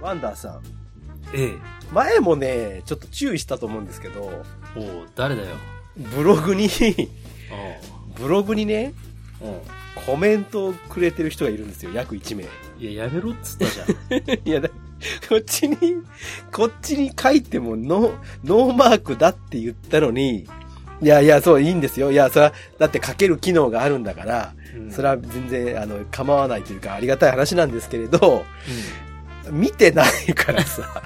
[0.00, 0.62] ワンダーさん。
[1.34, 1.52] ええ。
[1.92, 4.42] 前もね、ちょっと注意したと思うんですけど、
[4.76, 5.56] おう誰だよ。
[5.96, 6.68] ブログに、
[8.16, 8.94] おブログにね、
[9.40, 9.60] ううん。
[10.06, 11.92] コメントをくれてる人がいるんですよ。
[11.92, 12.44] 約1名。
[12.82, 13.88] いや、やめろっつったじゃん。
[14.48, 14.68] いや、だ
[15.28, 15.76] こっちに、
[16.52, 18.12] こっちに書いてもノー、
[18.44, 20.48] ノーマークだって言ったのに、
[21.00, 22.10] いやいや、そう、いいんですよ。
[22.10, 24.54] いや、それは、だって書ける機能があるんだから、
[24.90, 28.44] それは全然、あの、構わないというか、ありがたい話なんですけれど、
[29.50, 31.02] 見てないからさ。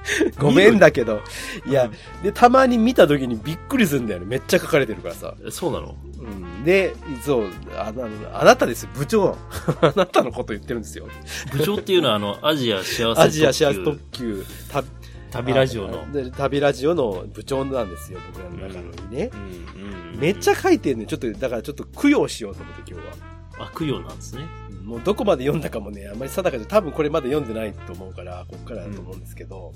[0.38, 1.20] ごめんだけど。
[1.66, 1.90] いや、
[2.22, 4.26] で、たまに見た時にびっくりするんだよね。
[4.26, 5.34] めっちゃ書かれてるからさ。
[5.40, 5.52] うん。
[5.52, 5.96] そうなの？
[6.18, 9.36] うん、で、そう、あの、あなたですよ、部長。
[9.80, 11.08] あなたのこと言ってるんですよ。
[11.52, 14.84] 部長っていうのは、あの、アジア幸せアジアシェア特特急、た
[15.30, 16.10] 旅ラジオの。
[16.12, 19.30] で旅ラジオの部長なんですよ、僕らの中のにね。
[19.32, 21.06] うんうんめっちゃ書いてるね。
[21.06, 23.66] ちょっと、だからちょっと供養しようと思って今日は。
[23.66, 24.46] あ、供養なんですね。
[24.90, 29.72] うんもうどこまで読んだかもね、あんまり定かで、多分これまで読んでないと思うから、こっからだと思うんですけど、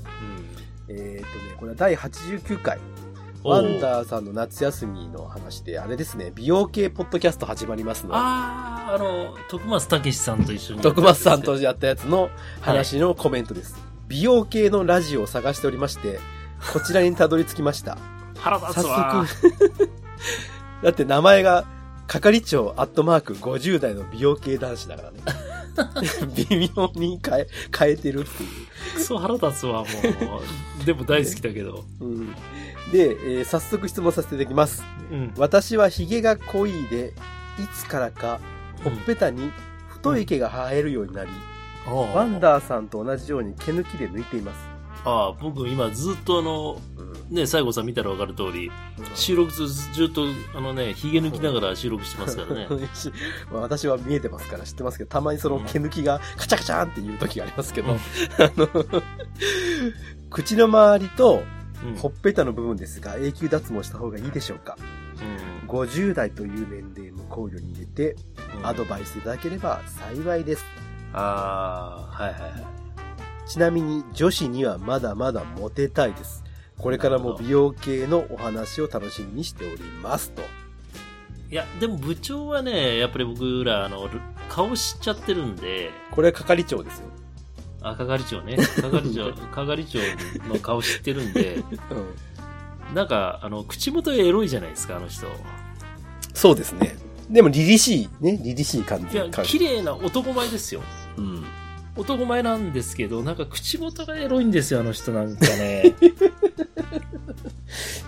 [0.89, 0.97] うん。
[0.97, 2.81] えーっとね、これは第89回、
[3.45, 8.15] ワンダーさんの夏休みの話で、あれですね、美容系ポッドキャスト始まりますの。
[8.15, 10.81] あー、あの、徳松武史さんと一緒に。
[10.81, 13.77] 徳松さんとやったやつの話のコメントです。
[14.09, 16.19] 美容系のラジオを探しておりまして、
[16.73, 17.99] こちらにたどり着きました。
[18.37, 19.25] 腹立つわ。
[20.83, 21.67] だって名前が、
[22.07, 25.21] 係長アットマーク50代の美容系男子だからね。
[26.37, 28.51] 微妙に変え、変えてるっていう。
[28.95, 29.87] クソ腹立つわ、も
[30.83, 30.85] う。
[30.85, 31.85] でも大好きだけど。
[32.01, 32.33] うん、
[32.93, 34.85] で、えー早速質問させていただきます。
[35.11, 35.35] うん。
[35.37, 37.13] 私は髭が濃いで、
[37.59, 38.41] いつからか、
[38.83, 39.51] ほっぺたに
[39.89, 41.31] 太い毛が生えるようになり、
[41.87, 44.74] ワワンダーさんと同じように毛抜きで抜いています。
[45.05, 46.81] ああ、僕今ずっとあの、
[47.31, 48.71] ね、西郷さん見たらわかる通り、
[49.15, 52.69] 収録ずずっとあのね、髭抜きながら収録してますからね。
[53.53, 58.01] 私は見えてますから知ってますけど、たまにその毛抜きがカチャカチャーンっていう時がありますけど、うんあ
[58.57, 59.03] の、
[60.31, 61.43] 口の周りと
[61.85, 64.79] うんほっぺたの部分ですが、永久脱毛した方がいいでしょうか
[65.63, 68.17] うん ?50 代という年齢も考慮に入れて、
[68.59, 70.65] うんアドバイスいただければ幸いです。
[71.13, 72.74] ああ、はいはいはい。
[73.47, 76.45] ちなみに女子にはまだまだモテたいです。
[76.79, 80.43] これからも美容系のお話を楽しみにしておりますと。
[81.51, 87.07] いや、でも部長はね、やっぱり僕ら、あの、る顔知っちゃってるんで、これ係長ですよ。
[87.83, 88.57] あ、係長ね。
[88.57, 89.99] 係長、 係長
[90.49, 91.63] の顔知ってるんで、
[92.91, 92.95] うん。
[92.95, 95.27] なんか、あの、口元エロいじゃないですか、あの人。
[96.33, 96.97] そうですね。
[97.31, 99.17] でも、凛々しい、ね、凛々しい感じ。
[99.17, 100.83] いや、綺麗な男前ですよ。
[101.17, 101.45] うん。
[101.97, 105.95] 男前なんですけど、なんか口元がエロいんですよ、あの人なんかね。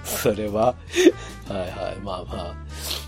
[0.04, 0.74] それは、
[1.48, 2.54] はいはい、まあまあ。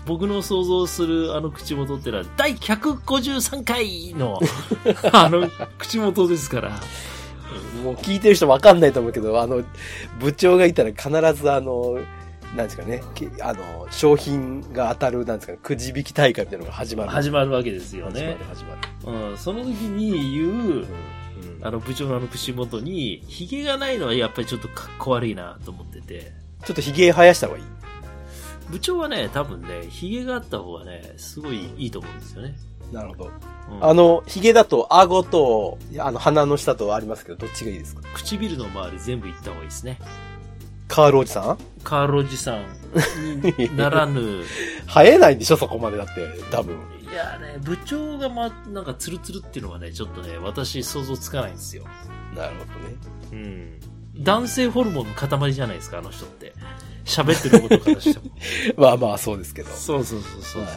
[0.05, 4.39] 僕の想像するあの口元ってのは、第153回の、
[5.11, 6.79] あの口元ですから。
[7.83, 9.63] もう聞いてる人わかんないと思うけど、あの、
[10.19, 11.09] 部長がいたら必
[11.41, 11.99] ずあの、
[12.55, 17.09] なんですかね、きあの、商品が当たる、なんですかね、くじ引き大会みたいなのが始まる。
[17.09, 18.81] 始まるわけですよね始まる、。
[18.85, 19.29] 始まる。
[19.29, 20.85] うん、その時に言う、うん
[21.61, 26.31] あの部長のあの口元に、髭がないのはやっぱりちょっとかっこ悪いなと思ってて。
[26.65, 27.65] ちょっと髭生やした方がいい？
[28.69, 32.55] 部長はね、多分ね、髭があった方がね、すごいいいと思うんですよね。
[32.91, 33.25] なるほど。
[33.25, 33.29] う
[33.75, 38.01] んあの、髭だと、顎と、あの、鼻の下とありますけど、どっちがいいですか？
[38.13, 39.99] 唇の周り全部いった方がいいですね。
[40.89, 41.57] カールおじさん？
[41.83, 42.65] カールおじさん
[43.57, 44.43] に ならぬ、
[44.87, 46.75] 生えないんでしょそこまでだって、多分。
[47.09, 51.83] いやね、部長がま、なんかツルツルっていうのはね、ちょっとね、私想像つかないんですよ。
[52.35, 52.95] なるほどね。
[53.31, 53.79] うん。
[54.23, 56.53] 男性ホルモンの塊じゃないですか、あの人って。
[57.05, 58.25] 喋ってることからしても。
[58.77, 59.69] まあまあ、そうですけど。
[59.71, 60.71] そうそうそうそうはい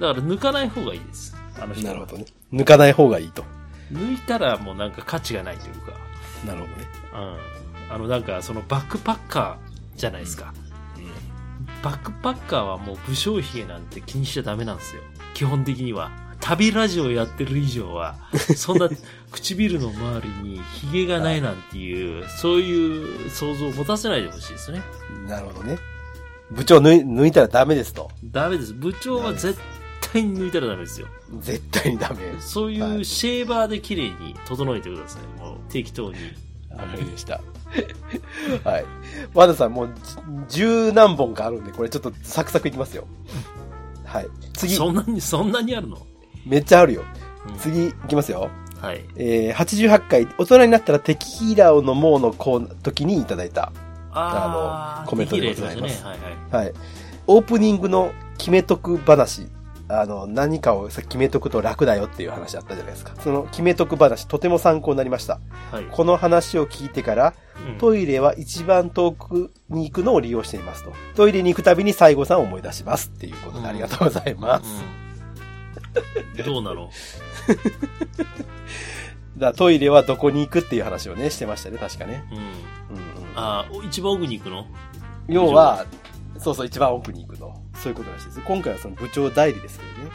[0.00, 1.36] だから抜かない方がいいです。
[1.60, 2.24] あの人はなるほどね。
[2.52, 3.44] 抜かない方がいいと。
[3.92, 5.92] 抜いたらもうなんか価値がないというか。
[6.46, 6.88] なるほどね。
[7.14, 7.61] うん。
[7.92, 10.54] あのなんかそのバックパッカーじゃないですか。
[11.82, 15.02] バックパッカーはもう武将髭なんて気にしちゃダメなんですよ。
[15.34, 16.10] 基本的には。
[16.40, 18.16] 旅ラジオやってる以上は、
[18.56, 18.88] そんな
[19.30, 24.82] 唇の周りに髭がないなんていう、そういう想像を持たせないでほしいですね。
[25.28, 25.78] なるほどね。
[26.50, 28.10] 部長抜い抜いたらダメですと。
[28.24, 28.74] ダメです。
[28.74, 29.56] 部長は絶
[30.12, 31.06] 対に抜いたらダメですよ。
[31.40, 32.16] 絶対にダメ。
[32.40, 35.40] そういはいうシェーバーで綺麗に整えてください。
[35.40, 36.18] もう適当に。
[36.70, 37.40] わかりました。
[38.64, 38.84] はい。
[39.34, 39.90] 和田さん、もう
[40.48, 43.06] じ、十何本かあるんで、これちょっとサクサクいきますよ。
[44.04, 44.28] はい。
[44.54, 45.98] 次、そんなに、そんなにあるの、
[46.46, 47.02] めっちゃあるよ。
[47.46, 48.50] うん次、いきますよ。
[48.80, 49.04] はい。
[49.16, 53.72] えー、88回、大人になったらテキーラを飲もうのコーナー時にいただいた。
[54.14, 56.08] あのコメントでございますすね。
[56.10, 56.64] はいはい。
[56.66, 56.74] はい。
[57.26, 59.48] オープニングの決めとく話。
[59.88, 63.12] あの、何かをさ決めとくと楽だよっていう話あったじゃないですか。
[63.20, 65.38] その決めとく話、とても参考になりました。
[65.70, 65.84] はい。
[65.90, 67.34] この話を聞いてから、
[67.68, 70.92] うんトイレは一番遠くに行くのを利用していますと。
[71.14, 74.82] トイレに行くたびに西郷さんを思い出しますっていうことでありがとうございます。
[74.96, 75.02] うん
[76.44, 76.90] どうなの？
[79.36, 82.24] だトイレはどこに行くっていう話をね、してましたね、確かね。
[82.30, 82.38] うん。
[82.38, 82.50] うんうん、
[83.34, 84.66] ああ、一番奥に行くの？
[85.28, 85.86] 要は、
[86.38, 87.62] そうそう、一番奥に行くの。
[87.74, 88.40] そういうことらしいです。
[88.40, 90.10] 今回はその部長代理ですけどね。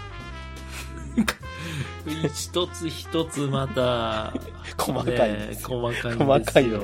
[2.34, 4.34] 一つ一つまた、
[4.78, 6.14] 細かいね細かい。
[6.14, 6.84] 細かいの。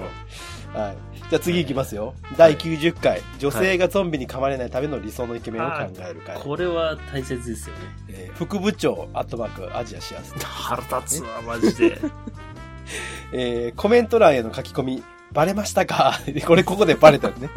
[0.73, 1.29] はい。
[1.29, 2.13] じゃあ次行きますよ。
[2.38, 6.38] 第90回、女性がゾンビに噛まれないための理想のイケメンを考える会。
[6.38, 7.81] これは大切ですよね。
[8.09, 10.33] えー副部長、アットマーク、アジアシアス。
[10.43, 11.97] 腹立つわ、マジで。
[13.31, 16.19] えーコメント欄への書き込み、バレましたか？
[16.45, 17.49] これここでバレたのね。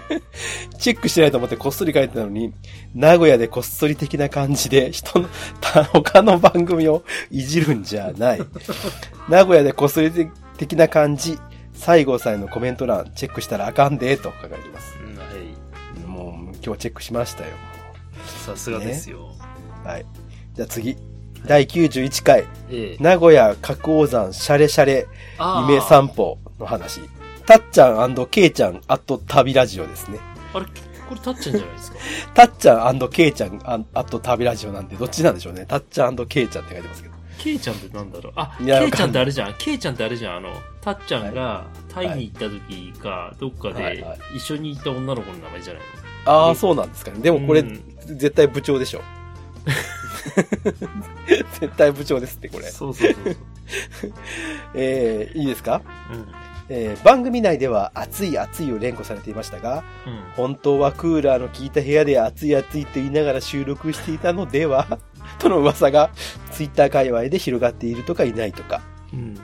[0.78, 2.52] チェックしてないと思ってこっそり書いてたのに、
[2.94, 5.28] 名古屋でこっそり的な感じで人の、
[5.60, 8.42] 他他の番組をいじるんじゃない。
[9.28, 10.10] 名古屋でこっそり
[10.56, 11.38] 的な感じ、
[11.74, 14.96] 西郷さんへのコメント欄チェックしたらあかんで、と書かれてます。
[15.04, 16.06] うんはい。
[16.06, 17.50] もう今日チェックしましたよ。
[18.46, 19.28] さすがですよ。
[19.84, 20.06] はい。
[20.54, 20.96] じゃあ次。
[21.44, 23.02] 第91回、ええ。
[23.02, 25.08] 名古屋角王山シャレシャレ
[25.68, 27.00] 夢散歩の話。
[27.46, 30.20] たっちゃんケイちゃんあと旅ラジオですね。
[30.54, 30.70] あれ、こ
[31.16, 31.98] れタッチャんじゃないですか？
[32.34, 35.66] たっちゃんケイちゃんああと旅ラジオなんでどっちなんでしょうね。
[35.66, 37.11] たっちゃんケイちゃんって書いてますけど。
[37.42, 38.32] ケイちゃんってなんだろう？
[38.36, 39.54] あ、ケイちゃんってあれじゃん。
[39.58, 40.36] ケイちゃんってあれじゃん。
[40.36, 40.50] あの、
[40.80, 45.82] タッちゃんがタイに行った時か、どっかで一緒に行った女の子の名前じゃない
[46.26, 47.18] ああ、そうなんですかね。
[47.20, 49.00] でもこれ、うん絶対部長でしょ。
[51.60, 52.70] 絶対部長ですって、これの。。
[52.70, 53.36] そうそうそうそう。
[54.74, 55.82] えー、いいですか？
[56.12, 56.26] うん。
[56.68, 60.20] えー、番組内では熱い熱いを連呼されていましたが、うん。
[60.36, 64.98] 本当はクーラーの効いた部屋で暑い暑いと言いながら収録していたのでは？
[65.42, 66.10] との噂が
[66.52, 68.80] ツイッター界隈で広がっているとかいないとか。
[69.12, 69.38] うん。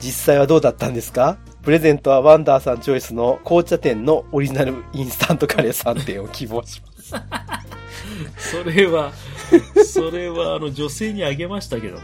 [0.00, 1.38] 実際はどうだったんですか？
[1.62, 7.14] プレゼントはワンダーさんチョイスの紅茶店のオリジナルインスタントカレー3点を希望します。
[8.62, 9.12] それは、
[9.84, 12.02] それは、あの、女性にあげましたけども。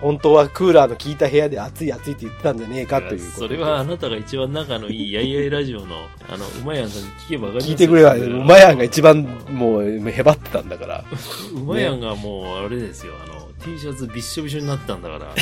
[0.00, 11.04] 本当はクーラーの効いた部屋で暑い暑いって言ってたんじゃねえかということそれはあなたが一番仲のいいやいやいラジオの、あの、うまやんさんに聞けばわかりま聞いてくれば、うまやんが一番もうへばってたんだから。
[11.54, 15.34] うまやんがもう、あれですよ、あの、T シャツびっしょびしょになったんだから。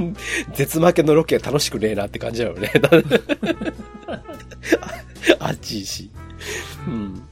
[0.54, 2.70] 絶負けのロケ楽しくねえなって感じだよね。
[5.40, 6.10] あっちいし。
[6.86, 7.22] うん。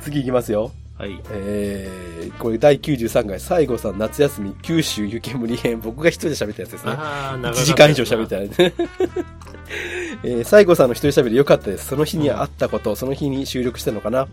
[0.00, 0.72] 次行きますよ。
[1.02, 1.20] はい。
[1.32, 6.92] えー、これ第93回、西郷さん夏休み、九州湯煙編、僕が一人で喋ったやつですね。
[6.92, 8.72] ああ、長か1時間以上喋ったやつね。
[10.22, 11.88] えー、西郷さんの一人喋り良かったです。
[11.88, 14.22] その日にあったこと、その日に収録したのかな。
[14.22, 14.28] うん。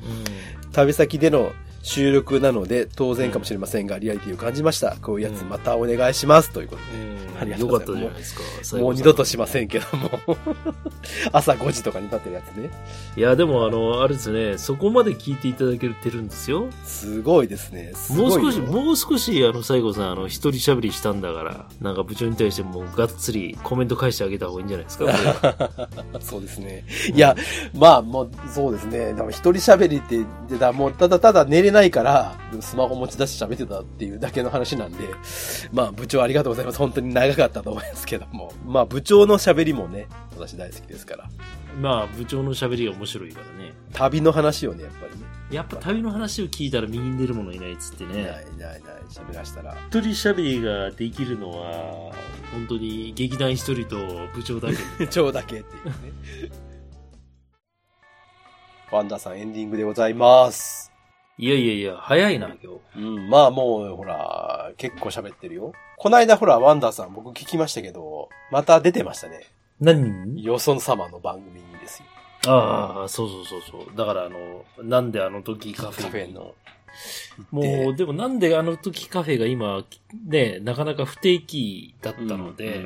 [0.72, 4.96] 旅先での収録なので当然かもしれませんが、リアリティを感じました。
[5.02, 6.52] こういうやつまたお願いします。
[6.52, 7.20] ということで。
[7.40, 8.82] ありがとよかったうございますじゃないですか。
[8.82, 10.10] もう二度としませんけども。
[11.32, 12.70] 朝5時とかに立ってるやつね。
[13.16, 16.68] いや、でもあの、あれですね、そこまで聞いていただけてるんですよ。
[16.84, 17.92] すごいですね。
[17.96, 25.90] すごいうよも少し、もう少し、あの、西郷さん、あの、一人喋りしたんだから、なんか部長に対してもうがっつりコメント返してあげた方がいいんじゃないですか、
[26.20, 26.84] そうですね。
[27.14, 27.36] いや、
[27.74, 29.14] まあ、もう、そうですね。
[29.14, 34.98] でも一人喋りって、でだもう、ただただ寝れないから、スマホ持ち出して喋ってたっていうだけの話なんで、
[35.72, 36.78] まあ、部長ありがとうございます。
[36.78, 38.52] 本当に長かったと思いますけども。
[38.66, 41.30] まあ、部長の喋りもね、私大好きですから。
[41.80, 43.74] まあ、部長の喋りが面白いからね。
[43.94, 45.26] 旅の話をね、やっぱりね。
[45.52, 48.14] やっぱ旅の話を聞いたら右に出る者いないっつってね。
[48.14, 49.76] ないないない、喋らしたら。
[49.88, 52.14] 一人喋りができるのは、
[52.52, 53.98] 本当に劇団一人と
[54.34, 54.78] 部長だけ。
[55.06, 55.94] 部長だけっていうね。
[58.92, 60.89] ワンダーさんエンディングでございます。
[61.42, 63.00] いやいやいや、早いな、今日。
[63.00, 65.72] うん、まあもう、ほら、結構喋ってるよ。
[65.98, 69.46] こないだほら、ワンダーさん僕聞きましたけど、また出てましたね。
[69.80, 70.44] 何？
[70.44, 72.04] よその様の番組にです
[72.46, 72.54] よ。
[72.54, 73.98] ああ、そうそうそうそう。
[73.98, 76.34] だからあの、なんであの時カカフェに？
[76.34, 76.56] フェの。
[77.52, 79.86] もう、でもなんであの時カフェが今、
[80.28, 82.86] ね、なかなか不定期だったので、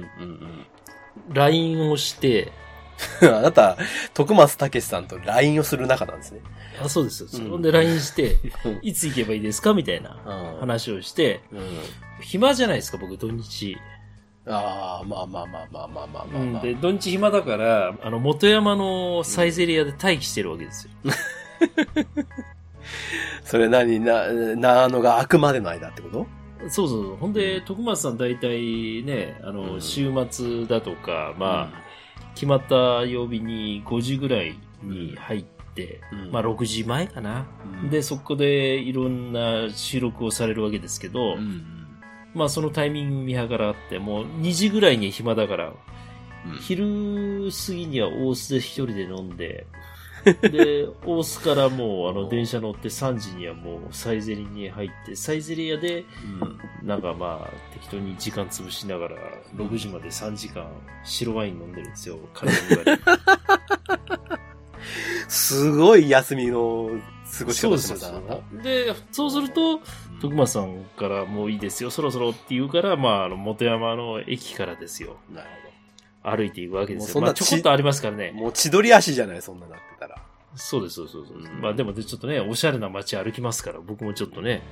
[1.29, 2.51] LINE をして、うん。
[3.21, 3.77] あなた、
[4.13, 6.41] 徳松武さんと LINE をする仲なんですね。
[6.81, 7.29] あ、そうですよ。
[7.29, 11.79] そうんんで LINE して、うんいつ行けばいいですかみたいなうん話をして、うん。
[12.21, 13.77] 暇じゃないですか、僕、土日。
[14.45, 16.61] ああ、まあまあまあまあまあまあまあ、まあ。
[16.61, 20.91] で、土日暇だから、あの、元山のサイゼリアで待機してるわけですよ。
[23.45, 26.27] それ何な、なのがあくまでの間ってこと？
[26.69, 27.15] そうそうそう。
[27.17, 31.82] ほんで、徳松さん大体ね、あの、うん週末だとか、まあ、
[32.33, 37.47] 決まった曜日に5時ぐらいに入っって、うんまあ6時前かな。
[37.81, 41.65] うんで、そこでいろんな収録をされるわけですけど、うん。
[42.33, 45.73] まあそのタイミング見計らって、もう2時ぐらいに暇だから、うん
[46.59, 49.65] 昼過ぎには大須で一人で飲んで、
[50.23, 56.05] で、大須からもうあの電車乗って3時にはもうサイゼリに入って、サイゼリアで
[56.83, 59.15] なんかまあ適当に時間潰しながら
[59.55, 60.67] 6時まで3時間
[61.03, 63.01] 白ワイン飲んでるんですよ、カレーに。
[65.27, 66.89] すごい休みの
[67.37, 68.63] 過ごし方してまよした。
[68.63, 69.79] で、そうすると、
[70.21, 75.17] 徳間さんからもういいですよ、そろそろって言うから、まあ、あの、元山の駅からですよ。
[75.31, 75.47] なる
[76.23, 77.05] 歩いていくわけですよ。
[77.05, 78.29] もうそんなまあ、ちょこっとありますからね。
[78.29, 78.43] ほど。
[78.43, 79.83] もう千鳥足じゃない、そんななって。
[80.55, 81.37] そうです、そうそうそう。
[81.37, 84.63] うんまあでもでちょっとね、おしゃれな街歩きますから、僕もちょっとね、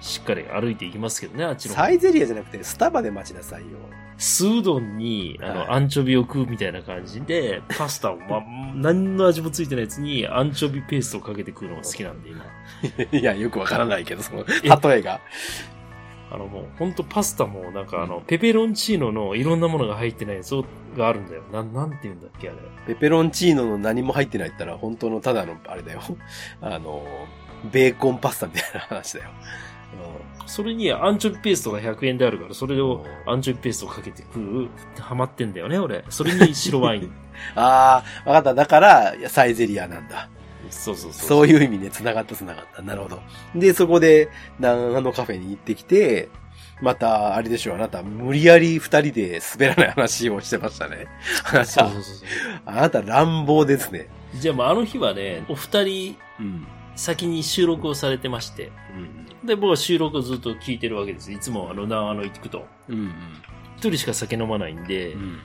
[0.00, 1.82] しっかり歩いていきますけどね、あっちの方。
[1.82, 3.78] サイゼリアじゃなくて、スタバで待ちなさいよ。
[4.16, 8.42] スードンに、あの、はいアンチョビを食うみたいな感じで、パスタを、まあ、
[8.74, 12.44] 何の味もついてないやつに、アンチョビペーストをかけて食うのが好きなんで、今。
[13.18, 15.20] いや、よくわからないけど、その、え例えが。
[16.30, 20.54] あのもう、ほんとパスタも、なんかあの、ペペロンチーノのいろんなものが入ってないやつ
[20.96, 21.42] があるんだよ。
[21.52, 22.58] なん、なんて言うんだっけ、あれ。
[22.86, 26.02] ペペロンチーノの何も入ってないったら、本当のただの、あれだよ。
[26.60, 27.06] あの、
[27.72, 29.30] ベーコンパスタみたいな話だよ。
[30.46, 34.68] それにアンチョビペーストが100円であるから、それをうんアンチョビペーストをかけて食う、
[34.98, 36.04] ハマってんだよね、俺。
[36.08, 37.12] それに白ワイン。
[37.54, 38.54] ああ、わかった。
[38.54, 40.28] だから、サイゼリアなんだ。
[40.70, 41.28] そうそうそう。
[41.28, 42.82] そういう意味で繋がった繋がった。
[42.82, 43.20] なるほど。
[43.54, 46.28] で、そこで、長野カフェに行ってきて、
[46.80, 51.06] また、あれでしょう、あなた、無理やり二人で滑らない話をしてましたね。
[51.44, 52.28] あなたそうそう、そう。
[52.66, 54.08] あなた乱暴ですね。
[54.34, 56.66] じゃあまああの日はね、お二人うん。
[56.98, 58.72] 先に収録をされてまして、
[59.44, 61.30] で、僕は収録をずっと聞いてるわけです。
[61.30, 62.66] いつもあの、長野行くと。
[62.88, 62.98] うん。
[62.98, 63.12] うん。
[63.76, 65.38] 一人しか酒飲まないんで、うん。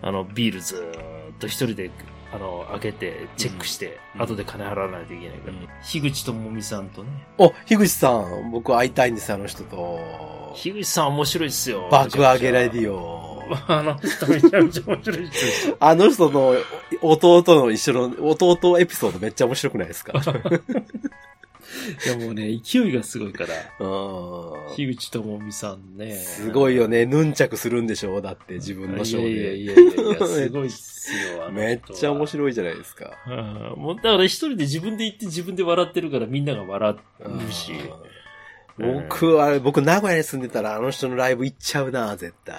[0.00, 1.90] あの、ビールずーっと一人で、
[2.34, 5.52] あの、開けて、チェックして、うん後で金払わないといけないから。
[5.52, 7.10] うん樋口智美さんとね。
[7.38, 9.98] お、樋口さん、僕会いたいんです、あの人と。
[10.56, 11.88] 樋口さん面白いっすよ。
[11.90, 12.96] 爆上げレディオ。
[12.96, 13.34] オ。
[13.68, 15.76] あの人めちゃめちゃ面白いっすよ。
[15.80, 16.54] あの人の
[17.02, 20.14] 弟の一緒の、弟エピソードめっちゃ面白くないですか？
[22.06, 23.54] いやもうね、勢いがすごいから。
[23.80, 24.74] うん。
[24.76, 26.14] 樋口智美さんね。
[26.14, 27.06] すごいよね。
[27.06, 28.22] ヌンチャクするんでしょう？
[28.22, 29.30] だって自分のショーで。
[29.30, 31.50] いやいやいやいや、すごいっすよ。
[31.52, 33.12] めっちゃ面白いじゃないですか。
[33.26, 36.96] うんもうだから一人で自分で言って自分で笑ってるからみんなが笑
[37.48, 37.72] うし。
[37.72, 37.78] うん
[38.76, 42.56] 僕、あれ、僕名古屋に住んでたらあの人のライブ行っちゃうな、絶対。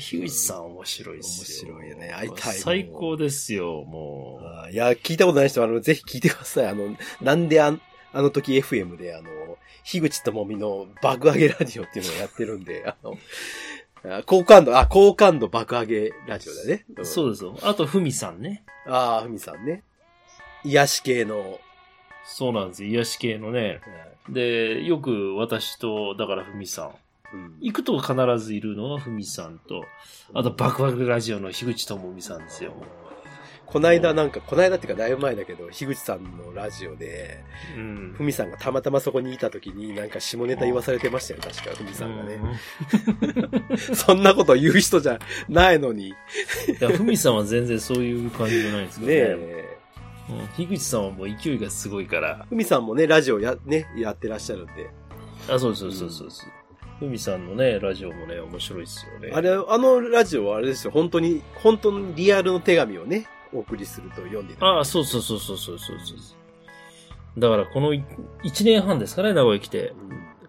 [0.00, 1.74] 樋口さん面白いっすよ。
[1.74, 4.46] 面白いよね会いたい最高ですよ、もう。
[4.46, 6.66] あいや、聞いたことない人は、あの、ぜひ聞いてください。
[6.66, 7.82] あの、なんであん
[8.12, 9.28] あの時 FM で、あの、
[9.84, 13.16] 樋口智美の爆上げラジオっていうのをやってるんで、あの、
[14.04, 16.84] あ好感度、あ、好感度爆上げラジオだね。
[16.96, 17.56] うんそうですよ。
[17.62, 18.64] あと、ふみさんね。
[18.86, 19.82] ああ、ふみさんね。
[20.64, 21.60] 癒し系の、
[22.24, 22.90] そうなんですよ。
[22.90, 23.80] 癒し系のね。
[24.28, 26.86] で、よく私と、だからふみさん。
[27.34, 29.84] うん行くと必ずいるのはふみさんと、
[30.34, 32.74] あと、爆爆ラジオの樋口智美さんですよ。
[33.72, 37.42] こないだなんか、こないだっていうかだいぶ前だけど、樋口さんのラジオで、
[37.74, 42.38] うんふみさんがたまたまそこにいた時になんか下ネタ言わされてましたよ、確か、ふみさんがね。
[43.96, 45.18] そんなこと言う人じゃ
[45.48, 46.10] ないのに。
[46.10, 46.16] ね
[46.68, 46.88] うん。
[46.88, 49.16] いや、ふみさんは全然そういう感じじゃないですけどね。
[49.16, 49.78] え。
[50.30, 52.44] うん樋口さんはもう勢いがすごいから。
[52.48, 54.90] ふみさんもね、ラジオや、ね、やってらっしゃるんで。
[55.48, 56.50] あ、そうそうそうそうそう。
[56.98, 59.32] ふみさんのね、ラジオもね、面白いですよね。
[59.34, 67.40] あれ、あのラジオはあれですよ、本当に、本当にリアルの手紙をね、お送りすると読んでいただああ、そうそうそうそうそうそうそう。
[67.40, 68.04] だからこのい
[68.42, 69.94] 一年半ですかね、名古屋来て。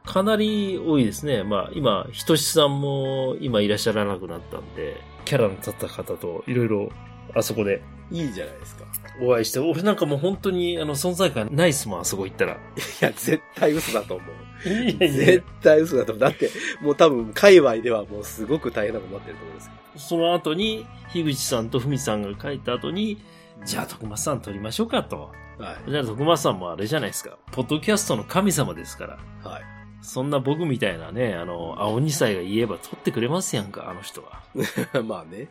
[0.06, 1.44] かなり多いですね。
[1.44, 6.90] まあ今、ひとしさんも今いらっしゃらなくなったんで、キャラの立った方といろいろ
[7.34, 7.82] あそこで
[8.12, 8.84] いいじゃないですか。
[9.22, 12.54] お会いして、俺なんかもう本当にあの存在感ないっすもん、あそこ行ったら。
[12.54, 12.58] い
[13.00, 14.70] や、絶対嘘だと思う。
[14.70, 16.20] いやいや絶対嘘だと思う。
[16.20, 16.50] だって、
[16.82, 19.72] もう多分、界隈ではもうすごく大変なことになってると思うんですよ。
[19.98, 23.22] その後に、樋口さんとふみさんが帰った後に、
[23.66, 25.32] じゃあ徳松さん撮りましょうかと。
[25.58, 25.92] はい。
[25.92, 27.38] じゃあ徳松さんもあれじゃないですか。
[27.52, 29.50] ポッドキャストの神様ですから。
[29.50, 29.64] はい。
[30.02, 34.44] そんな僕みたいなね、あの、青二歳が言えば撮ってくれますやんか、あの人は。
[35.04, 35.50] まあね。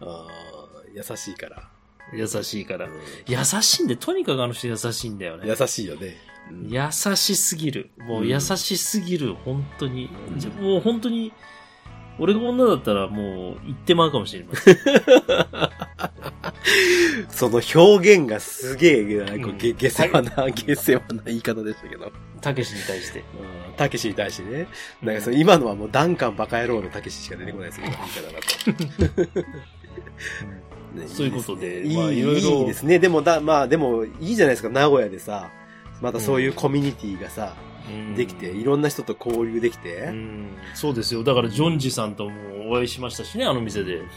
[0.00, 1.68] あー優しいから。
[2.12, 2.88] 優しいからう。
[2.88, 2.92] ん
[3.26, 5.46] 優しいんで、とにかくあの人優しいんだよね。
[5.48, 6.16] 優しいよね。
[6.50, 7.90] うん優しすぎる。
[7.98, 10.08] もう優しすぎる、本当に。
[10.32, 11.32] うんじゃもう本当に、
[12.18, 14.76] 俺が女だったらもう言ってまうかもしれません。
[17.28, 22.10] その表現がすげえ、なんかうんげ、下世話な、下世話な言い方でしたけど。
[22.40, 23.20] たけしに対して。
[23.20, 23.24] うん
[23.76, 24.68] たけしに対してね。
[25.02, 28.40] なんかその今のはもうダンカンバカ野郎のたけししか出てこないですよ、今の言い方だ
[29.24, 29.32] と。
[31.00, 33.00] ねそういうことでいいまあいろいろいいですね。
[33.00, 35.50] でもだ、まあでも、いいじゃないですか、名古屋でさ、
[36.00, 37.73] またそういうコミュニティがさ、うん
[38.16, 41.22] できて、いろんな人と交流できて、うんそうですよ。
[41.24, 44.02] だから、ジョンジさんともお会いしましたしね、あの店で。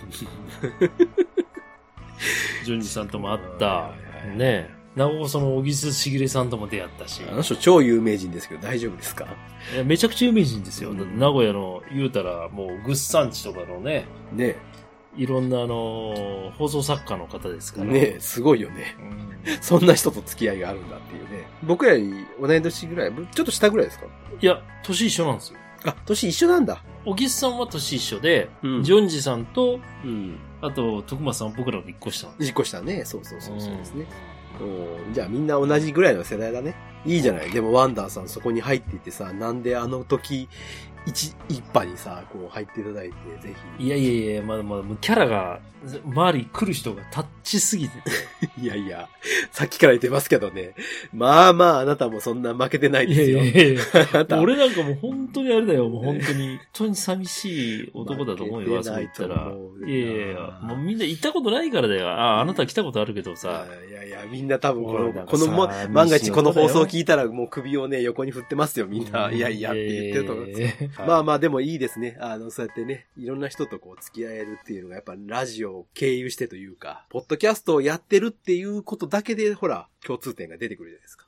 [2.66, 3.92] ジョンジさんとも会った。
[4.36, 7.22] ねなお、その、小木須茂さんとも出会ったし。
[7.30, 9.28] あの人超有名人ですけど大丈夫ですか？
[9.74, 10.90] いやめちゃくちゃ有名人ですよ。
[10.90, 14.56] うん名古屋の、言うたら、もう、グッサンチとかのね、ね
[15.18, 17.88] いろんな、あの、放送作家の方ですから。
[17.88, 18.96] ねすごいよね。
[19.00, 19.28] うん
[19.62, 21.48] そんな人と付き合いがあるんだっていうね。
[21.64, 24.06] 僕らより同い年ぐらい、ちょっと下ぐらいですか？
[24.42, 25.60] いや、年一緒なんですよ。
[25.86, 26.84] あ、年一緒なんだ。
[27.06, 30.38] 小木須さんは年一緒で、うんジョンジさんと、うん。
[30.62, 33.06] あと、徳松さんは僕らの一個下なんです実行したね。
[33.06, 34.06] そうそうそうそうですね。
[34.60, 36.76] うんじゃあみんな同じぐらいの世代だね。
[37.06, 37.50] いいじゃない。
[37.50, 40.50] でもワンダーさんそこに入っていてさ、なんであの時、
[41.06, 43.86] 一、一派にさ、こう入っていただいて、ぜひ。
[43.86, 45.60] いやいやいや、まだまだ、キャラが、
[46.06, 48.12] 周り来る人がタッチすぎてて。
[48.60, 49.08] いやいや、
[49.52, 50.74] さっきから言ってますけどね。
[51.14, 53.44] まあまあ、あなたもそんな負けてないですよ。
[53.44, 53.82] いやいや
[54.14, 56.48] あなた俺なんかもう本当にあれだよ、もう本当に。
[56.48, 59.54] 本当に寂しい男だと思うよ、そこ行ったら
[59.86, 62.08] いやいやいや、もうみんな行ったことないからだよ。
[62.10, 63.66] ああ、あなた来たことあるけどさ。
[63.90, 69.32] いやいや、みんな多分この、このもさ、万が一この放送聞いたらもう首をね、横に振ってますよ、みんな。
[69.32, 70.68] いやいやって言ってると思いますよ。
[70.68, 72.18] すまあまあでもいいですね。
[72.20, 81.26] あの、そうやってね、いろんな人とこう付き合えるっていうのがやっぱラジオを経由してというか、ポッドキャストをやってるっていうことだけで、ほら、共通点が出てくるじゃないですか。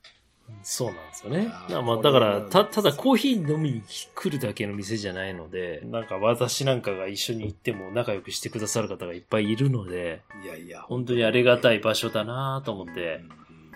[0.64, 3.84] そうなんですよねまあだから、た、ただコーヒー飲みに
[4.16, 13.22] 来るだけの店じゃないので、なんか私なんかが一緒に行っても仲良くしてくださる方がいっぱいいるので、いやいや、本当にありがたい場所だなと思って。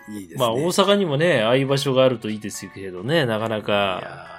[0.10, 0.39] いいですね。
[0.39, 4.32] まあ大阪にもね、ああいう場所があるといいですけどね、なかないか。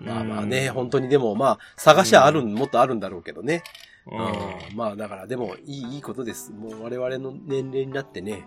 [0.00, 3.62] まあまあね、うん本当にでもまあ、探しはある、もっとあるんだろうけどね。
[4.06, 6.52] ううんまあだからでもいい、いいことです。
[6.52, 8.46] もう我々の年齢になってね、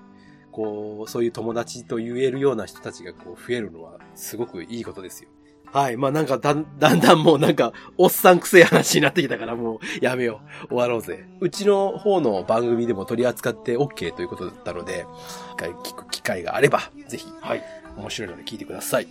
[0.51, 5.29] こう、そういう友達と言えるような人たちがこう増えるのはすごくいいことですよ。
[5.71, 5.97] はい。
[5.97, 10.67] まあなんかだん、だんだんもうなんか、おっさんくせえ話になってきたからもうやめよう。
[10.67, 11.25] 終わろうぜ。
[11.39, 15.05] うちの方の番組でも取り扱って OK ということだったので、
[15.53, 17.63] 一回聞く機会があれば、ぜひ、はい。
[17.97, 19.07] 面白いので聞いてください。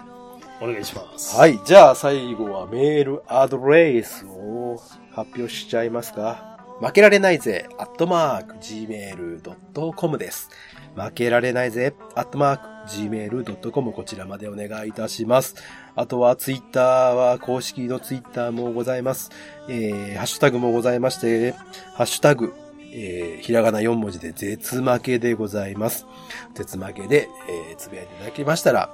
[0.61, 1.37] お願いします。
[1.37, 1.59] はい。
[1.65, 4.81] じゃあ最後はメールアドレスを
[5.11, 6.51] 発表しちゃいますか。
[6.81, 10.49] 負けられないぜ、アットマーク、gmail.com です。
[10.97, 15.57] 負けられないぜ、アットマーク、gmail.com こちらまでお願いいたします。
[15.95, 19.31] あとはツイッターは公式のツイッターもございます。
[19.69, 21.53] えー、ハッシュタグもございまして、
[21.95, 22.55] ハッシュタグ、
[22.95, 26.07] えー、ひらがな4文字で絶負けでございます。
[26.55, 28.91] 絶負けで、えー、つぶやいていただきましたら、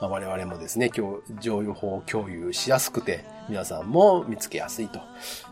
[0.00, 5.00] まあ、我々もですね、今日、情報共有しやすくて、皆さんも見つけやすいと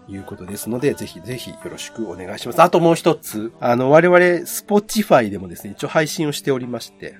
[0.09, 2.61] いうことですので、ぜひぜひよろしくお願いします。
[2.61, 7.17] あともう一つ、あの、我々、Spotify でもですね、一応配信をしておりまして、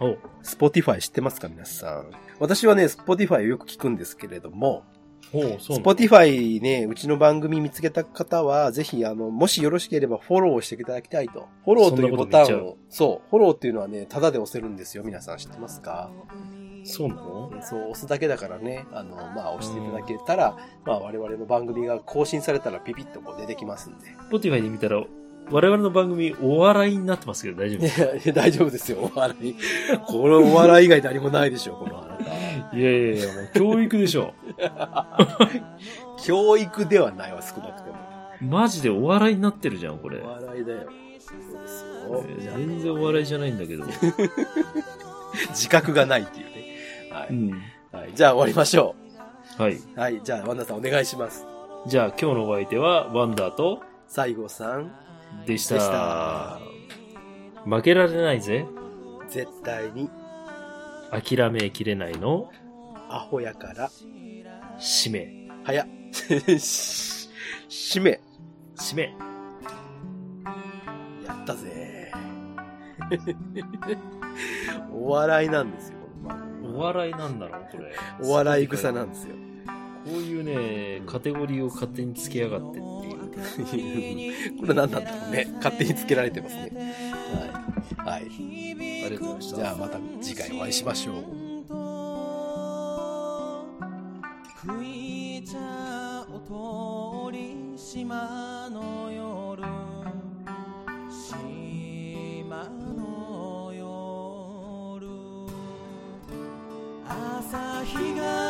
[0.00, 2.10] お Spotify 知ってますか皆さん？
[2.38, 4.84] 私はね、Spotify をよく聞くんですけれども、
[5.32, 11.48] Spotify ね、うちの番組見つけた方は、ぜひ、あの、もしよろしければフォローしていただきたいと。
[11.64, 15.04] フォローというボタンを、そう、フォローっていうのはね、タダで押せるんですよ。
[15.04, 16.10] 皆さん知ってますか？
[16.84, 17.50] そうなの？
[17.62, 24.06] そう、押すだけだからね、あの、まあ、押していただけたら、まあ、我々の番組が更新されたらピピッとこう出てきますんで。
[24.30, 25.02] Spotify で見たら、
[25.50, 29.56] 我々の番組お笑いになってますけど大丈夫いやいや、大丈夫ですよ、お笑い。
[30.06, 32.11] これお笑い以外何もないでしょ、このあなた。
[32.72, 34.34] いやいやいや、もう教育でしょ。
[36.24, 37.96] 教育ではないわ、少なくても。
[38.40, 40.20] マジでお笑いになってるじゃん、これ。
[40.20, 40.88] お笑いだよ。
[41.18, 42.52] そうですよ。
[42.56, 43.84] 全然お笑いじゃないんだけど。
[45.50, 46.76] 自覚がないっていうね。
[47.10, 47.36] はうい。
[47.36, 47.50] ん。
[47.92, 48.94] はい、じゃあ終わりましょ
[49.58, 49.74] はい。
[49.74, 49.80] う。
[50.00, 51.46] はい、じゃあ、ワンダさんお願いします。
[51.86, 54.92] じゃあ今日のお相手は、ワンダーと、西郷さん、
[55.46, 55.74] でした。
[55.74, 56.58] でした
[57.64, 58.66] 負けられないぜ。
[59.28, 60.10] 絶対に
[61.10, 62.50] 諦めきれないの、
[63.12, 63.90] アホやから、
[64.78, 65.28] 使命。
[65.64, 65.86] 早っ。
[66.58, 67.28] し
[67.68, 68.20] 締め。
[68.74, 69.14] 使命。
[71.26, 72.10] やったぜ。
[74.90, 77.92] お笑いなんですよ、この番組お笑いなんだろう、これ。
[78.22, 79.36] お笑い草なんですよ。
[80.06, 82.82] こういうね、カテゴリーを勝手につけやがってっ
[83.70, 84.56] ていう。
[84.58, 85.48] これ何なんだろうね。
[85.56, 86.94] 勝手につけられてますね。
[87.98, 88.20] はい。
[88.20, 88.22] はい。
[89.04, 89.56] ありがとうございました。
[89.56, 91.41] じゃあまた次回お会いしましょう。
[94.64, 99.60] 吹いちゃお通り島の夜
[101.10, 105.04] 島の夜。
[107.08, 108.41] 朝日が